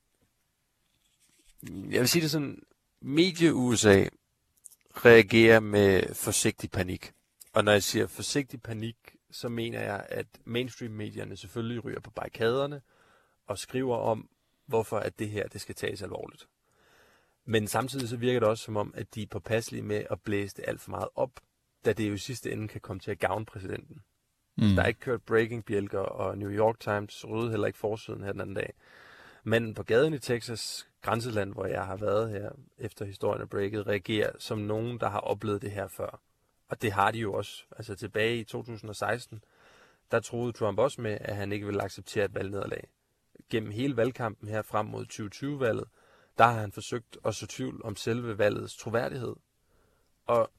Jeg 1.90 2.01
vil 2.01 2.09
sige 2.09 2.22
det 2.22 2.31
sådan, 2.31 2.62
medie-USA 3.03 4.05
reagerer 4.96 5.61
med 5.61 6.14
forsigtig 6.14 6.70
panik. 6.70 7.12
Og 7.53 7.64
når 7.64 7.72
jeg 7.72 7.83
siger 7.83 8.07
forsigtig 8.07 8.62
panik, 8.62 8.96
så 9.33 9.49
mener 9.49 9.81
jeg, 9.81 10.07
at 10.09 10.27
mainstream-medierne 10.45 11.37
selvfølgelig 11.37 11.85
ryger 11.85 12.01
på 12.01 12.11
barrikaderne 12.11 12.83
og 13.47 13.59
skriver 13.59 13.97
om, 13.97 14.29
hvorfor 14.66 14.99
at 14.99 15.18
det 15.18 15.31
her 15.31 15.49
det 15.49 15.61
skal 15.61 15.75
tages 15.75 16.03
alvorligt. 16.03 16.49
Men 17.45 17.66
samtidig 17.66 18.09
så 18.09 18.16
virker 18.16 18.40
det 18.40 18.49
også 18.49 18.64
som 18.64 18.77
om, 18.77 18.95
at 18.97 19.14
de 19.14 19.23
er 19.23 19.27
påpasselige 19.27 19.83
med 19.83 20.05
at 20.11 20.21
blæse 20.21 20.57
det 20.57 20.64
alt 20.68 20.81
for 20.81 20.90
meget 20.90 21.09
op, 21.14 21.31
da 21.85 21.92
det 21.92 22.09
jo 22.09 22.14
i 22.14 22.18
sidste 22.18 22.53
ende 22.53 22.68
kan 22.68 22.81
komme 22.81 23.01
til 23.01 23.11
at 23.11 23.18
gavne 23.18 23.45
præsidenten. 23.45 24.03
Mm. 24.57 24.75
Der 24.75 24.83
er 24.83 24.87
ikke 24.87 25.01
kørt 25.01 25.23
breaking 25.23 25.64
bjælker, 25.64 25.99
og 25.99 26.38
New 26.38 26.51
York 26.51 26.81
Times 26.81 27.25
røde 27.29 27.51
heller 27.51 27.66
ikke 27.66 27.79
forsiden 27.79 28.23
her 28.23 28.33
den 28.33 28.40
anden 28.40 28.57
dag. 28.57 28.73
Men 29.45 29.75
på 29.75 29.83
gaden 29.83 30.14
i 30.14 30.18
Texas 30.18 30.88
grænseland, 31.01 31.53
hvor 31.53 31.66
jeg 31.66 31.87
har 31.87 31.97
været 31.97 32.31
her, 32.31 32.51
efter 32.79 33.05
historien 33.05 33.42
er 33.42 33.47
breaket, 33.47 33.87
reagerer 33.87 34.33
som 34.38 34.59
nogen, 34.59 35.01
der 35.01 35.09
har 35.09 35.21
oplevet 35.21 35.62
det 35.62 35.71
her 35.71 35.88
før. 35.88 36.21
Og 36.73 36.83
det 36.83 36.93
har 36.93 37.11
de 37.11 37.19
jo 37.19 37.33
også. 37.33 37.65
Altså 37.77 37.95
tilbage 37.95 38.37
i 38.37 38.45
2016, 38.45 39.45
der 40.11 40.21
troede 40.21 40.53
Trump 40.53 40.79
også 40.79 41.01
med, 41.01 41.19
at 41.21 41.37
han 41.37 41.53
ikke 41.53 41.67
ville 41.67 41.83
acceptere 41.83 42.25
et 42.25 42.35
valgnederlag. 42.35 42.89
Gennem 43.51 43.71
hele 43.71 43.97
valgkampen 43.97 44.49
her 44.49 44.63
frem 44.63 44.87
mod 44.87 45.07
2020-valget, 45.13 45.85
der 46.39 46.45
har 46.45 46.61
han 46.61 46.73
forsøgt 46.73 47.19
at 47.25 47.35
så 47.35 47.47
tvivl 47.47 47.81
om 47.85 47.97
selve 47.97 48.39
valgets 48.39 48.77
troværdighed. 48.77 49.35
Og 50.27 50.51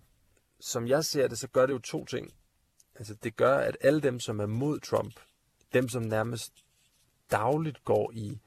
som 0.60 0.88
jeg 0.88 1.06
ser 1.06 1.28
det, 1.28 1.38
så 1.38 1.48
gør 1.48 1.66
det 1.66 1.74
jo 1.74 1.80
to 1.80 2.06
ting. 2.06 2.34
Altså 2.96 3.14
det 3.14 3.36
gør, 3.36 3.58
at 3.58 3.78
alle 3.82 4.02
dem, 4.02 4.20
som 4.20 4.40
er 4.40 4.46
mod 4.46 4.80
Trump, 4.80 5.20
dem 5.74 5.90
som 5.90 6.04
nærmest 6.04 6.54
dagligt 7.32 7.84
går 7.84 8.12
i 8.12 8.40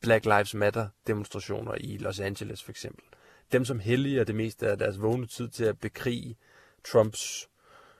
Black 0.00 0.24
Lives 0.24 0.54
Matter 0.54 0.88
demonstrationer 1.06 1.74
i 1.80 1.96
Los 1.96 2.20
Angeles 2.20 2.62
for 2.62 2.70
eksempel, 2.70 3.04
dem 3.52 3.64
som 3.64 3.78
helliger 3.78 4.24
det 4.24 4.34
meste 4.34 4.68
af 4.68 4.78
deres 4.78 5.02
vågne 5.02 5.26
tid 5.26 5.48
til 5.48 5.64
at 5.64 5.80
bekrige 5.80 6.36
Trumps 6.84 7.48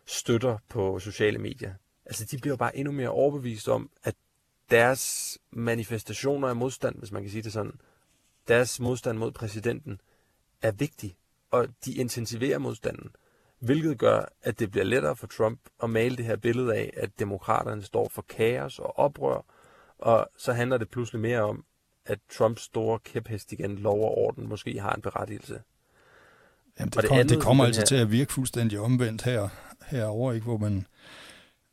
støtter 0.07 0.59
på 0.68 0.99
sociale 0.99 1.38
medier, 1.38 1.75
altså 2.05 2.25
de 2.25 2.38
bliver 2.38 2.57
bare 2.57 2.77
endnu 2.77 2.92
mere 2.92 3.09
overbevist 3.09 3.68
om, 3.68 3.90
at 4.03 4.14
deres 4.70 5.38
manifestationer 5.51 6.49
af 6.49 6.57
modstand, 6.57 6.99
hvis 6.99 7.12
man 7.12 7.23
kan 7.23 7.31
sige 7.31 7.42
det 7.42 7.53
sådan, 7.53 7.81
deres 8.49 8.81
modstand 8.81 9.18
mod 9.18 9.33
præsidenten 9.33 10.01
er 10.62 10.73
vigtig, 10.73 11.16
og 11.51 11.68
de 11.85 11.94
intensiverer 11.94 12.59
modstanden, 12.59 13.11
hvilket 13.59 13.99
gør, 13.99 14.25
at 14.42 14.59
det 14.59 14.70
bliver 14.70 14.85
lettere 14.85 15.16
for 15.16 15.27
Trump 15.27 15.61
at 15.83 15.90
male 15.90 16.16
det 16.16 16.25
her 16.25 16.37
billede 16.37 16.75
af, 16.75 16.92
at 16.97 17.18
demokraterne 17.18 17.83
står 17.83 18.09
for 18.09 18.23
kaos 18.23 18.79
og 18.79 18.99
oprør, 18.99 19.44
og 19.99 20.29
så 20.37 20.53
handler 20.53 20.79
det 20.79 20.90
pludselig 20.90 21.20
mere 21.20 21.40
om, 21.40 21.64
at 22.07 22.18
Trumps 22.31 22.62
store 22.62 22.99
kæphest 22.99 23.53
igen, 23.53 23.79
lov 23.79 24.01
og 24.01 24.18
orden, 24.18 24.49
måske 24.49 24.81
har 24.81 24.92
en 24.92 25.03
berettigelse. 25.03 25.62
Jamen, 26.79 26.91
det, 26.91 27.03
det, 27.03 27.09
kom, 27.09 27.19
andet, 27.19 27.31
det 27.31 27.43
kommer 27.43 27.65
altså 27.65 27.81
her... 27.81 27.87
til 27.87 27.95
at 27.95 28.11
virke 28.11 28.33
fuldstændig 28.33 28.81
omvendt 28.81 29.23
her, 29.23 29.49
herover, 29.87 30.33
ikke, 30.33 30.45
hvor 30.45 30.57
man, 30.57 30.87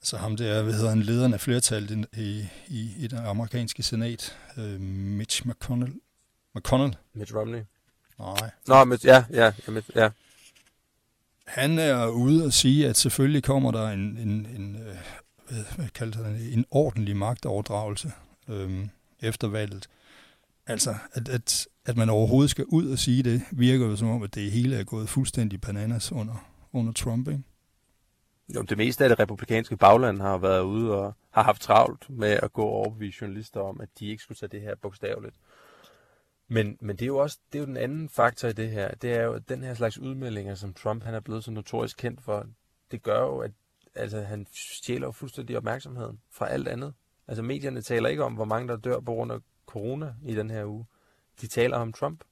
altså 0.02 0.18
ham 0.18 0.38
der, 0.38 0.64
hvad 0.64 0.74
hedder 0.74 0.90
han, 0.90 1.02
lederen 1.02 1.34
af 1.34 1.42
flertallet 1.42 2.06
i, 2.18 2.46
i, 2.68 2.92
i 2.98 3.08
den 3.08 3.18
amerikanske 3.18 3.84
senat, 3.84 4.38
uh, 4.58 4.82
Mitch 4.82 5.48
McConnell. 5.48 5.94
McConnell? 6.56 6.98
Mitch 7.14 7.36
Romney. 7.36 7.62
Nej. 8.20 8.50
Nå, 8.68 8.84
Mitch, 8.84 9.06
ja, 9.06 9.24
ja, 9.30 9.52
ja, 9.68 9.82
ja. 9.96 10.10
Han 11.48 11.80
er 11.80 12.08
ude 12.08 12.46
og 12.46 12.54
sige, 12.54 12.88
at 12.88 12.98
selvfølgelig 12.98 13.44
kommer 13.44 13.72
der 13.72 13.90
en, 13.90 14.00
en, 14.00 14.48
en 14.56 14.76
øh, 14.76 14.96
hvad, 15.50 15.64
hvad 15.76 15.88
kalder 15.96 16.24
det, 16.24 16.54
en 16.54 16.66
ordentlig 16.72 17.16
magtoverdragelse 17.16 18.12
øhm, 18.50 18.90
efter 19.20 19.48
valget. 19.48 19.88
Altså, 20.68 20.96
at, 21.14 21.30
at, 21.30 21.68
at 21.86 21.98
man 21.98 22.10
overhovedet 22.10 22.52
skal 22.52 22.66
ud 22.66 22.92
og 22.92 23.00
sige 23.00 23.24
det, 23.24 23.42
virker 23.52 23.86
jo 23.86 23.96
som 23.96 24.10
om, 24.10 24.24
at 24.24 24.36
det 24.36 24.52
hele 24.52 24.76
er 24.76 24.84
gået 24.84 25.10
fuldstændig 25.10 25.62
bananas 25.62 26.12
under, 26.12 26.50
under 26.74 26.94
Trump, 26.94 27.28
ikke? 27.28 27.44
Jo, 28.56 28.62
det 28.62 28.78
meste 28.78 29.04
af 29.04 29.10
det 29.10 29.20
republikanske 29.20 29.78
bagland 29.78 30.22
har 30.22 30.38
været 30.38 30.62
ude 30.62 30.92
og 30.92 31.14
har 31.32 31.44
haft 31.44 31.62
travlt 31.62 32.10
med 32.10 32.40
at 32.44 32.54
gå 32.54 32.62
over 32.62 32.86
overbevise 32.86 33.18
journalister 33.22 33.60
om, 33.60 33.82
at 33.82 33.90
de 34.00 34.08
ikke 34.08 34.24
skulle 34.24 34.36
tage 34.36 34.50
det 34.50 34.62
her 34.62 34.76
bogstaveligt. 34.76 35.36
Men, 36.48 36.78
men 36.82 36.96
det 36.96 37.02
er 37.02 37.08
jo 37.08 37.18
også 37.18 37.38
det 37.54 37.60
er 37.60 37.62
jo 37.62 37.66
den 37.66 37.78
anden 37.78 38.10
faktor 38.10 38.48
i 38.48 38.54
det 38.54 38.70
her. 38.70 38.92
Det 38.92 39.14
er 39.14 39.24
jo 39.24 39.38
den 39.38 39.64
her 39.64 39.74
slags 39.74 39.98
udmeldinger, 39.98 40.56
som 40.56 40.74
Trump 40.74 41.04
han 41.04 41.14
er 41.14 41.20
blevet 41.20 41.44
så 41.44 41.52
notorisk 41.52 41.98
kendt 41.98 42.22
for. 42.22 42.46
Det 42.92 43.04
gør 43.04 43.22
jo, 43.22 43.38
at 43.38 43.52
altså, 43.96 44.22
han 44.22 44.48
stjæler 44.54 45.08
jo 45.08 45.12
fuldstændig 45.12 45.58
opmærksomheden 45.58 46.20
fra 46.32 46.48
alt 46.48 46.68
andet. 46.68 46.94
Altså 47.28 47.44
medierne 47.44 47.82
taler 47.82 48.10
ikke 48.10 48.24
om, 48.24 48.34
hvor 48.34 48.46
mange 48.46 48.68
der 48.68 48.76
dør 48.76 49.00
på 49.00 49.14
grund 49.14 49.32
af 49.32 49.40
corona 49.72 50.16
i 50.24 50.36
den 50.36 50.50
her 50.50 50.66
uge. 50.66 50.86
De 51.42 51.48
taler 51.48 51.78
om 51.78 51.94
Trump 51.94 52.24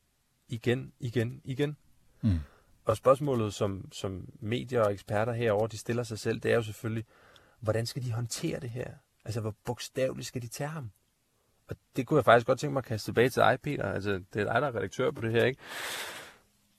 igen, 0.48 0.94
igen, 1.00 1.42
igen. 1.44 1.78
Mm. 2.22 2.40
Og 2.86 2.98
spørgsmålet, 2.98 3.54
som, 3.54 3.92
som 3.92 4.30
medier 4.40 4.82
og 4.82 4.94
eksperter 4.94 5.34
herover 5.34 5.68
de 5.68 5.78
stiller 5.78 6.04
sig 6.04 6.20
selv, 6.20 6.40
det 6.40 6.52
er 6.52 6.56
jo 6.56 6.64
selvfølgelig, 6.64 7.06
hvordan 7.60 7.86
skal 7.86 8.04
de 8.04 8.12
håndtere 8.12 8.60
det 8.60 8.70
her? 8.70 8.92
Altså, 9.26 9.42
hvor 9.42 9.56
bogstaveligt 9.66 10.28
skal 10.28 10.42
de 10.42 10.48
tage 10.48 10.70
ham? 10.70 10.92
Og 11.70 11.76
det 11.96 12.08
kunne 12.08 12.18
jeg 12.18 12.26
faktisk 12.26 12.48
godt 12.48 12.60
tænke 12.60 12.74
mig 12.74 12.80
at 12.82 12.86
kaste 12.86 13.08
tilbage 13.08 13.30
til 13.30 13.40
dig, 13.40 13.58
Peter. 13.64 13.92
Altså, 13.92 14.12
det 14.34 14.42
er 14.42 14.54
dig, 14.54 14.62
der 14.62 14.68
er 14.68 14.76
redaktør 14.76 15.12
på 15.12 15.22
det 15.22 15.32
her, 15.32 15.46
ikke? 15.46 15.60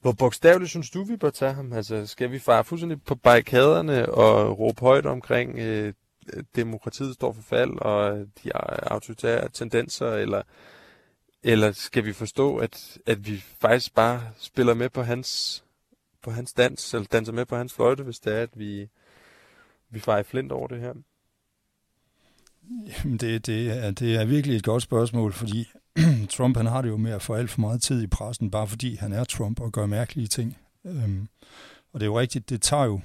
Hvor 0.00 0.12
bogstaveligt 0.12 0.70
synes 0.70 0.90
du, 0.90 1.04
vi 1.04 1.16
bør 1.16 1.30
tage 1.30 1.52
ham? 1.52 1.72
Altså, 1.72 2.06
skal 2.06 2.30
vi 2.30 2.38
fare 2.38 2.64
fuldstændig 2.64 3.02
på 3.02 3.14
barrikaderne 3.14 4.12
og 4.12 4.58
råbe 4.58 4.80
højt 4.80 5.06
omkring 5.06 5.58
øh, 5.58 5.94
demokratiet 6.56 7.14
står 7.14 7.32
for 7.32 7.42
fald 7.42 7.70
og 7.70 8.26
de 8.44 8.56
autoritære 8.92 9.48
tendenser, 9.48 10.12
eller, 10.12 10.42
eller 11.42 11.72
skal 11.72 12.04
vi 12.04 12.12
forstå, 12.12 12.56
at, 12.56 12.98
at 13.06 13.26
vi 13.26 13.44
faktisk 13.60 13.94
bare 13.94 14.22
spiller 14.38 14.74
med 14.74 14.90
på 14.90 15.02
hans, 15.02 15.64
på 16.22 16.30
hans 16.30 16.52
dans, 16.52 16.94
eller 16.94 17.06
danser 17.06 17.32
med 17.32 17.46
på 17.46 17.56
hans 17.56 17.74
fløjte, 17.74 18.02
hvis 18.02 18.18
det 18.18 18.34
er, 18.34 18.42
at 18.42 18.50
vi, 18.54 18.88
vi 19.90 20.00
fejrer 20.00 20.22
flint 20.22 20.52
over 20.52 20.68
det 20.68 20.80
her? 20.80 20.94
Jamen 22.70 23.18
det, 23.18 23.46
det, 23.46 23.84
er, 23.84 23.90
det 23.90 24.16
er 24.16 24.24
virkelig 24.24 24.56
et 24.56 24.64
godt 24.64 24.82
spørgsmål, 24.82 25.32
fordi 25.32 25.68
Trump 26.36 26.56
han 26.56 26.66
har 26.66 26.82
det 26.82 26.88
jo 26.88 26.96
med 26.96 27.12
at 27.12 27.22
få 27.22 27.34
alt 27.34 27.50
for 27.50 27.60
meget 27.60 27.82
tid 27.82 28.02
i 28.02 28.06
pressen, 28.06 28.50
bare 28.50 28.66
fordi 28.66 28.94
han 28.94 29.12
er 29.12 29.24
Trump 29.24 29.60
og 29.60 29.72
gør 29.72 29.86
mærkelige 29.86 30.26
ting. 30.26 30.58
Øhm, 30.84 31.28
og 31.92 32.00
det 32.00 32.02
er 32.02 32.10
jo 32.10 32.20
rigtigt, 32.20 32.50
det 32.50 32.62
tager 32.62 32.84
jo 32.84 33.00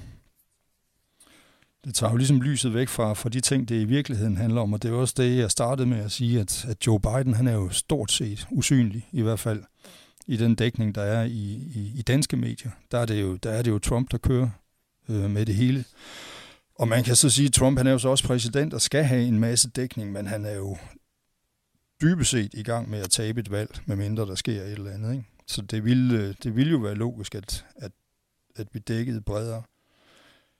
det 1.85 1.95
tager 1.95 2.11
jo 2.11 2.17
ligesom 2.17 2.41
lyset 2.41 2.73
væk 2.73 2.87
fra, 2.87 3.13
fra 3.13 3.29
de 3.29 3.41
ting, 3.41 3.69
det 3.69 3.81
i 3.81 3.85
virkeligheden 3.85 4.37
handler 4.37 4.61
om, 4.61 4.73
og 4.73 4.83
det 4.83 4.91
er 4.91 4.95
også 4.95 5.13
det, 5.17 5.37
jeg 5.37 5.51
startede 5.51 5.87
med 5.87 5.97
at 5.97 6.11
sige, 6.11 6.39
at, 6.39 6.65
at 6.65 6.87
Joe 6.87 6.99
Biden, 6.99 7.33
han 7.33 7.47
er 7.47 7.53
jo 7.53 7.69
stort 7.69 8.11
set 8.11 8.47
usynlig, 8.51 9.07
i 9.11 9.21
hvert 9.21 9.39
fald 9.39 9.63
i 10.27 10.37
den 10.37 10.55
dækning, 10.55 10.95
der 10.95 11.01
er 11.01 11.23
i, 11.23 11.53
i, 11.75 11.91
i 11.95 12.01
danske 12.01 12.37
medier. 12.37 12.71
Der 12.91 12.97
er, 12.99 13.05
det 13.05 13.21
jo, 13.21 13.35
der 13.35 13.51
er 13.51 13.61
det 13.61 13.71
jo 13.71 13.79
Trump, 13.79 14.11
der 14.11 14.17
kører 14.17 14.49
øh, 15.09 15.29
med 15.29 15.45
det 15.45 15.55
hele. 15.55 15.85
Og 16.75 16.87
man 16.87 17.03
kan 17.03 17.15
så 17.15 17.29
sige, 17.29 17.45
at 17.45 17.53
Trump 17.53 17.77
han 17.77 17.87
er 17.87 17.91
jo 17.91 17.99
så 17.99 18.09
også 18.09 18.23
præsident 18.23 18.73
og 18.73 18.81
skal 18.81 19.03
have 19.03 19.23
en 19.23 19.39
masse 19.39 19.69
dækning, 19.69 20.11
men 20.11 20.27
han 20.27 20.45
er 20.45 20.55
jo 20.55 20.77
dybest 22.01 22.31
set 22.31 22.53
i 22.53 22.63
gang 22.63 22.89
med 22.89 22.99
at 22.99 23.09
tabe 23.09 23.39
et 23.39 23.51
valg, 23.51 23.79
medmindre 23.85 24.25
der 24.25 24.35
sker 24.35 24.61
et 24.61 24.71
eller 24.71 24.91
andet. 24.91 25.11
Ikke? 25.11 25.25
Så 25.47 25.61
det 25.61 25.85
ville, 25.85 26.19
øh, 26.19 26.35
det 26.43 26.55
ville 26.55 26.71
jo 26.71 26.77
være 26.77 26.95
logisk, 26.95 27.35
at, 27.35 27.65
at, 27.75 27.91
at 28.55 28.67
vi 28.73 28.79
dækkede 28.79 29.21
bredere. 29.21 29.63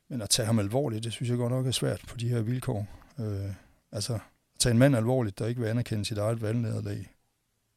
Men 0.08 0.22
at 0.22 0.30
tage 0.30 0.46
ham 0.46 0.60
alvorligt, 0.60 1.04
det 1.04 1.14
synes 1.14 1.30
jeg 1.30 1.38
godt 1.38 1.52
nok 1.52 1.68
er 1.68 1.72
svært 1.72 2.06
på 2.08 2.18
de 2.18 2.30
her 2.30 2.42
vilkår. 2.42 2.88
Øh, 3.20 3.54
altså, 3.92 4.14
at 4.14 4.22
tage 4.60 4.72
en 4.72 4.80
mand 4.80 4.96
alvorligt, 4.96 5.40
der 5.40 5.48
ikke 5.48 5.62
vil 5.62 5.68
anerkende 5.68 6.06
sit 6.06 6.18
eget 6.18 6.42
valgnederlag, 6.42 7.16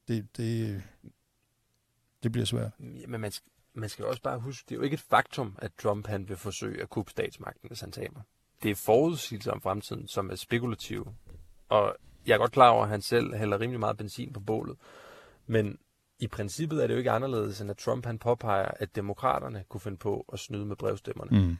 det, 0.09 0.37
det, 0.37 0.83
det 2.23 2.33
bliver 2.33 2.45
svært. 2.45 2.73
Men 2.79 3.21
man, 3.21 3.33
man 3.75 3.88
skal 3.88 4.05
også 4.05 4.23
bare 4.23 4.38
huske, 4.38 4.64
det 4.69 4.75
er 4.75 4.77
jo 4.77 4.83
ikke 4.83 4.95
et 4.95 5.01
faktum, 5.01 5.57
at 5.59 5.73
Trump 5.83 6.07
han 6.07 6.29
vil 6.29 6.37
forsøge 6.37 6.83
at 6.83 6.91
kuppe 6.91 7.11
statsmagten, 7.11 7.69
hvis 7.69 7.81
han 7.81 7.93
taber. 7.93 8.21
Det 8.62 8.71
er 8.71 8.75
forudsigelser 8.75 9.53
om 9.53 9.61
fremtiden, 9.61 10.09
som 10.09 10.31
er 10.31 10.35
spekulative. 10.35 11.14
Og 11.69 11.97
jeg 12.27 12.35
er 12.35 12.38
godt 12.38 12.53
klar 12.53 12.69
over, 12.69 12.83
at 12.83 12.88
han 12.88 13.03
selv 13.03 13.37
hælder 13.37 13.61
rimelig 13.61 13.81
meget 13.81 13.97
benzin 13.97 14.33
på 14.33 14.41
bålet. 14.41 14.77
Men 15.47 15.79
i 16.19 16.27
princippet 16.27 16.83
er 16.83 16.87
det 16.87 16.95
jo 16.95 16.99
ikke 16.99 17.11
anderledes, 17.11 17.61
end 17.61 17.71
at 17.71 17.77
Trump 17.77 18.07
han 18.07 18.19
påpeger, 18.19 18.71
at 18.77 18.97
demokraterne 18.97 19.64
kunne 19.69 19.81
finde 19.81 19.99
på 19.99 20.25
at 20.33 20.38
snyde 20.38 20.67
med 20.67 20.77
brevstemmerne. 20.77 21.41
Mm. 21.41 21.57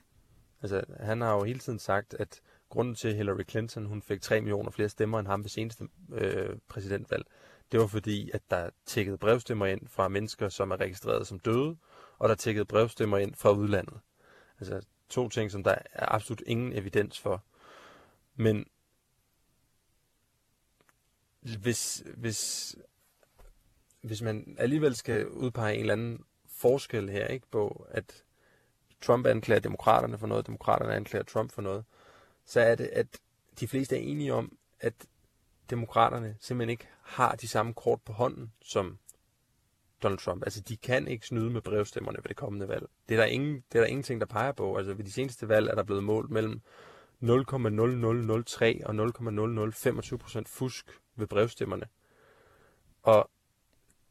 Altså, 0.63 0.85
han 1.01 1.21
har 1.21 1.35
jo 1.35 1.43
hele 1.43 1.59
tiden 1.59 1.79
sagt, 1.79 2.15
at 2.15 2.41
grunden 2.69 2.95
til 2.95 3.15
Hillary 3.15 3.49
Clinton 3.49 3.87
hun 3.87 4.03
fik 4.03 4.21
3 4.21 4.41
millioner 4.41 4.71
flere 4.71 4.89
stemmer 4.89 5.19
end 5.19 5.29
ham 5.29 5.45
ved 5.45 5.49
seneste 5.49 5.89
øh, 6.13 6.57
præsidentvalg, 6.69 7.27
det 7.73 7.81
var 7.81 7.87
fordi, 7.87 8.31
at 8.35 8.43
der 8.51 8.71
tækkede 8.87 9.19
brevstemmer 9.19 9.67
ind 9.67 9.89
fra 9.89 10.09
mennesker, 10.09 10.49
som 10.49 10.71
er 10.71 10.81
registreret 10.81 11.27
som 11.27 11.39
døde, 11.39 11.77
og 12.19 12.29
der 12.29 12.35
tækkede 12.35 12.65
brevstemmer 12.65 13.19
ind 13.19 13.35
fra 13.35 13.51
udlandet. 13.51 14.01
Altså 14.61 14.81
to 15.09 15.29
ting, 15.29 15.51
som 15.51 15.65
der 15.65 15.75
er 15.93 16.13
absolut 16.15 16.43
ingen 16.47 16.73
evidens 16.73 17.21
for. 17.21 17.45
Men 18.35 18.67
hvis, 21.41 22.03
hvis, 22.17 22.77
hvis 24.01 24.23
man 24.23 24.57
alligevel 24.59 24.97
skal 24.97 25.29
udpege 25.29 25.75
en 25.75 25.81
eller 25.81 25.93
anden 25.93 26.25
forskel 26.47 27.09
her, 27.11 27.27
ikke, 27.27 27.47
på 27.51 27.87
at 27.91 28.25
Trump 29.01 29.27
anklager 29.27 29.61
demokraterne 29.61 30.19
for 30.19 30.27
noget, 30.27 30.47
demokraterne 30.47 30.95
anklager 30.95 31.25
Trump 31.25 31.53
for 31.53 31.63
noget, 31.63 31.85
så 32.45 32.61
er 32.61 32.75
det, 32.75 32.87
at 32.87 33.07
de 33.61 33.69
fleste 33.69 33.97
er 33.97 34.01
enige 34.01 34.35
om, 34.35 34.59
at 34.81 34.95
demokraterne 35.71 36.37
simpelthen 36.41 36.71
ikke 36.71 36.89
har 37.03 37.35
de 37.35 37.49
samme 37.49 37.75
kort 37.75 38.03
på 38.03 38.13
hånden 38.13 38.53
som 38.63 38.99
Donald 40.03 40.19
Trump. 40.19 40.43
Altså, 40.43 40.61
de 40.61 40.77
kan 40.77 41.09
ikke 41.09 41.27
snyde 41.27 41.51
med 41.51 41.61
brevstemmerne 41.61 42.19
ved 42.19 42.29
det 42.29 42.37
kommende 42.37 42.69
valg. 42.69 42.87
Det 43.09 43.15
er 43.15 43.21
der, 43.21 43.27
ingen, 43.27 43.55
det 43.73 43.79
er 43.79 43.83
der 43.83 43.87
ingenting, 43.87 44.21
der 44.21 44.27
peger 44.27 44.53
på. 44.53 44.77
Altså, 44.77 44.95
ved 44.95 45.05
de 45.05 45.13
seneste 45.13 45.49
valg 45.49 45.69
er 45.69 45.75
der 45.75 45.83
blevet 45.83 46.05
målt 46.05 46.31
mellem 46.31 46.61
0,0003 47.23 47.29
og 48.87 48.95
0,0025 48.95 50.17
procent 50.17 50.49
fusk 50.49 51.01
ved 51.17 51.27
brevstemmerne. 51.27 51.87
Og 53.03 53.31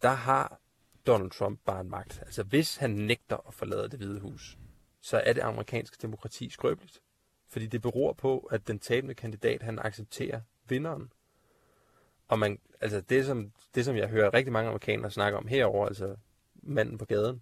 der 0.02 0.10
har 0.10 0.60
Donald 1.08 1.32
Trump 1.32 1.60
bare 1.66 1.82
en 1.82 1.90
magt. 1.90 2.20
Altså, 2.22 2.44
hvis 2.44 2.76
han 2.76 2.90
nægter 2.90 3.48
at 3.48 3.54
forlade 3.54 3.90
det 3.90 4.00
hvide 4.00 4.20
hus, 4.20 4.58
så 5.02 5.18
er 5.26 5.34
det 5.34 5.42
amerikanske 5.42 5.98
demokrati 6.02 6.50
skrøbeligt. 6.50 7.02
Fordi 7.48 7.68
det 7.68 7.82
beror 7.82 8.14
på, 8.14 8.40
at 8.40 8.68
den 8.68 8.80
tabende 8.80 9.16
kandidat, 9.16 9.62
han 9.62 9.80
accepterer 9.80 10.42
vinderen. 10.70 11.12
Og 12.28 12.40
man, 12.40 12.60
altså 12.82 13.02
det 13.02 13.26
som, 13.26 13.52
det, 13.76 13.86
som 13.86 13.96
jeg 13.96 14.08
hører 14.08 14.34
rigtig 14.34 14.54
mange 14.54 14.68
amerikanere 14.68 15.12
snakke 15.12 15.38
om 15.38 15.48
herover, 15.48 15.88
altså 15.88 16.16
manden 16.54 16.98
på 16.98 17.06
gaden, 17.06 17.42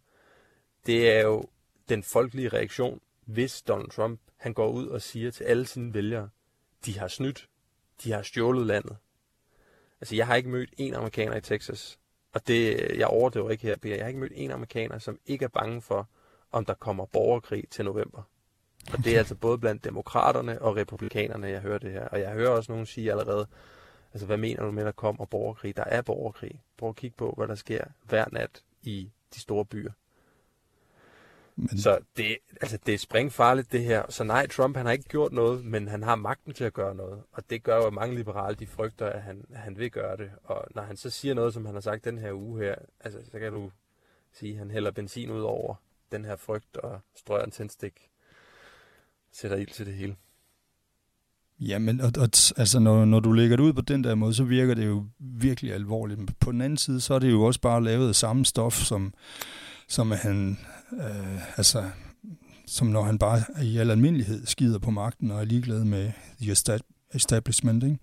det 0.86 1.12
er 1.12 1.22
jo 1.22 1.46
den 1.90 2.04
folkelige 2.04 2.50
reaktion, 2.50 3.02
hvis 3.26 3.62
Donald 3.62 3.90
Trump 3.90 4.22
han 4.38 4.54
går 4.54 4.72
ud 4.72 4.88
og 4.88 5.02
siger 5.02 5.32
til 5.32 5.44
alle 5.44 5.66
sine 5.66 5.94
vælgere, 5.94 6.30
de 6.86 7.00
har 7.00 7.08
snydt, 7.08 7.50
de 8.04 8.12
har 8.12 8.22
stjålet 8.22 8.68
landet. 8.68 8.98
Altså, 10.02 10.16
jeg 10.16 10.28
har 10.28 10.36
ikke 10.36 10.50
mødt 10.50 10.74
en 10.78 10.94
amerikaner 10.94 11.36
i 11.36 11.42
Texas, 11.42 12.00
og 12.34 12.48
det, 12.48 12.78
jeg 12.98 13.08
overdriver 13.08 13.50
ikke 13.50 13.64
her, 13.64 13.76
jeg 13.84 14.00
har 14.00 14.08
ikke 14.08 14.20
mødt 14.20 14.34
en 14.36 14.52
amerikaner, 14.52 15.00
som 15.00 15.20
ikke 15.26 15.46
er 15.46 15.50
bange 15.50 15.82
for, 15.82 16.10
om 16.56 16.66
der 16.66 16.74
kommer 16.74 17.06
borgerkrig 17.06 17.64
til 17.70 17.86
november. 17.86 18.22
Og 18.94 18.98
det 19.04 19.14
er 19.14 19.18
altså 19.18 19.36
både 19.36 19.58
blandt 19.58 19.84
demokraterne 19.84 20.62
og 20.62 20.76
republikanerne, 20.76 21.48
jeg 21.48 21.62
hører 21.62 21.78
det 21.78 21.92
her. 21.92 22.08
Og 22.08 22.20
jeg 22.20 22.32
hører 22.32 22.50
også 22.50 22.72
nogen 22.72 22.86
sige 22.86 23.12
allerede, 23.12 23.48
altså 24.14 24.26
hvad 24.26 24.38
mener 24.38 24.66
du 24.66 24.72
med, 24.72 24.84
at 24.84 24.86
der 24.86 24.92
kommer 24.92 25.26
borgerkrig? 25.26 25.78
Der 25.78 25.84
er 25.84 26.02
borgerkrig. 26.02 26.62
Prøv 26.78 26.90
at 26.90 26.96
kigge 26.96 27.18
på, 27.18 27.34
hvad 27.38 27.48
der 27.48 27.56
sker 27.56 27.86
hver 28.04 28.26
nat 28.32 28.64
i 28.82 29.12
de 29.36 29.40
store 29.40 29.66
byer. 29.66 29.92
Men... 31.56 31.78
Så 31.78 32.00
det, 32.18 32.38
altså, 32.62 32.78
det 32.86 32.94
er 32.94 32.98
springfarligt, 32.98 33.72
det 33.72 33.84
her. 33.84 34.04
Så 34.10 34.24
nej, 34.24 34.48
Trump 34.48 34.78
han 34.78 34.86
har 34.86 34.94
ikke 34.94 35.10
gjort 35.10 35.32
noget, 35.32 35.66
men 35.66 35.88
han 35.88 36.04
har 36.04 36.16
magten 36.16 36.54
til 36.54 36.64
at 36.64 36.74
gøre 36.74 36.96
noget. 36.96 37.24
Og 37.32 37.50
det 37.50 37.64
gør 37.64 37.76
jo, 37.76 37.88
at 37.88 37.94
mange 37.94 38.16
liberale 38.16 38.56
de 38.56 38.68
frygter, 38.68 39.06
at 39.06 39.22
han, 39.22 39.46
at 39.50 39.60
han 39.60 39.78
vil 39.78 39.92
gøre 39.92 40.18
det. 40.18 40.32
Og 40.44 40.68
når 40.76 40.82
han 40.82 40.98
så 40.98 41.10
siger 41.10 41.34
noget, 41.34 41.54
som 41.54 41.66
han 41.66 41.74
har 41.74 41.82
sagt 41.82 42.06
den 42.06 42.18
her 42.18 42.34
uge 42.34 42.64
her, 42.64 42.76
altså, 43.00 43.20
så 43.32 43.40
kan 43.40 43.54
du 43.54 43.72
sige, 44.34 44.52
at 44.52 44.60
han 44.60 44.72
hælder 44.72 44.92
benzin 44.92 45.32
ud 45.32 45.42
over 45.42 45.76
den 46.12 46.26
her 46.26 46.36
frygt 46.36 46.78
og 46.78 47.02
strøger 47.16 47.44
en 47.44 47.52
tændstik. 47.52 47.94
Sætter 49.34 49.58
ild 49.58 49.72
til 49.72 49.86
det 49.86 49.94
hele. 49.94 50.16
Ja, 51.60 51.80
men 51.80 52.02
og, 52.02 52.12
og, 52.18 52.30
altså, 52.58 52.80
når, 52.80 53.06
når 53.06 53.20
du 53.20 53.32
lægger 53.32 53.56
det 53.58 53.64
ud 53.64 53.74
på 53.74 53.82
den 53.82 54.04
der 54.04 54.16
måde, 54.16 54.34
så 54.34 54.44
virker 54.44 54.74
det 54.74 54.86
jo 54.86 55.06
virkelig 55.20 55.74
alvorligt. 55.74 56.20
Men 56.20 56.30
på 56.40 56.52
den 56.52 56.62
anden 56.62 56.78
side, 56.78 57.02
så 57.02 57.14
er 57.14 57.20
det 57.20 57.32
jo 57.32 57.44
også 57.44 57.62
bare 57.62 57.84
lavet 57.84 58.08
af 58.08 58.16
samme 58.16 58.46
stof, 58.46 58.74
som, 58.74 59.14
som 59.88 60.12
han, 60.12 60.58
øh, 60.94 61.58
altså, 61.58 61.90
som 62.66 62.88
når 62.88 63.04
han 63.04 63.20
bare 63.20 63.64
i 63.64 63.78
al 63.78 63.92
almindelighed 63.92 64.46
skider 64.46 64.80
på 64.80 64.92
magten 64.92 65.32
og 65.32 65.40
er 65.40 65.46
ligeglad 65.46 65.84
med 65.84 66.12
the 66.42 66.56
establishment. 67.14 67.84
Ikke? 67.84 67.98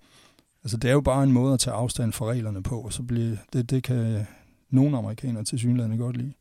Altså, 0.63 0.77
det 0.77 0.89
er 0.89 0.93
jo 0.93 1.01
bare 1.01 1.23
en 1.23 1.31
måde 1.31 1.53
at 1.53 1.59
tage 1.59 1.73
afstand 1.73 2.13
fra 2.13 2.25
reglerne 2.25 2.63
på, 2.63 2.81
og 2.81 2.93
så 2.93 3.03
bliver, 3.03 3.37
det, 3.53 3.69
det 3.69 3.83
kan 3.83 4.25
nogle 4.69 4.97
amerikanere 4.97 5.43
til 5.43 5.59
synligheden 5.59 5.97
godt 5.97 6.17
lide. 6.17 6.33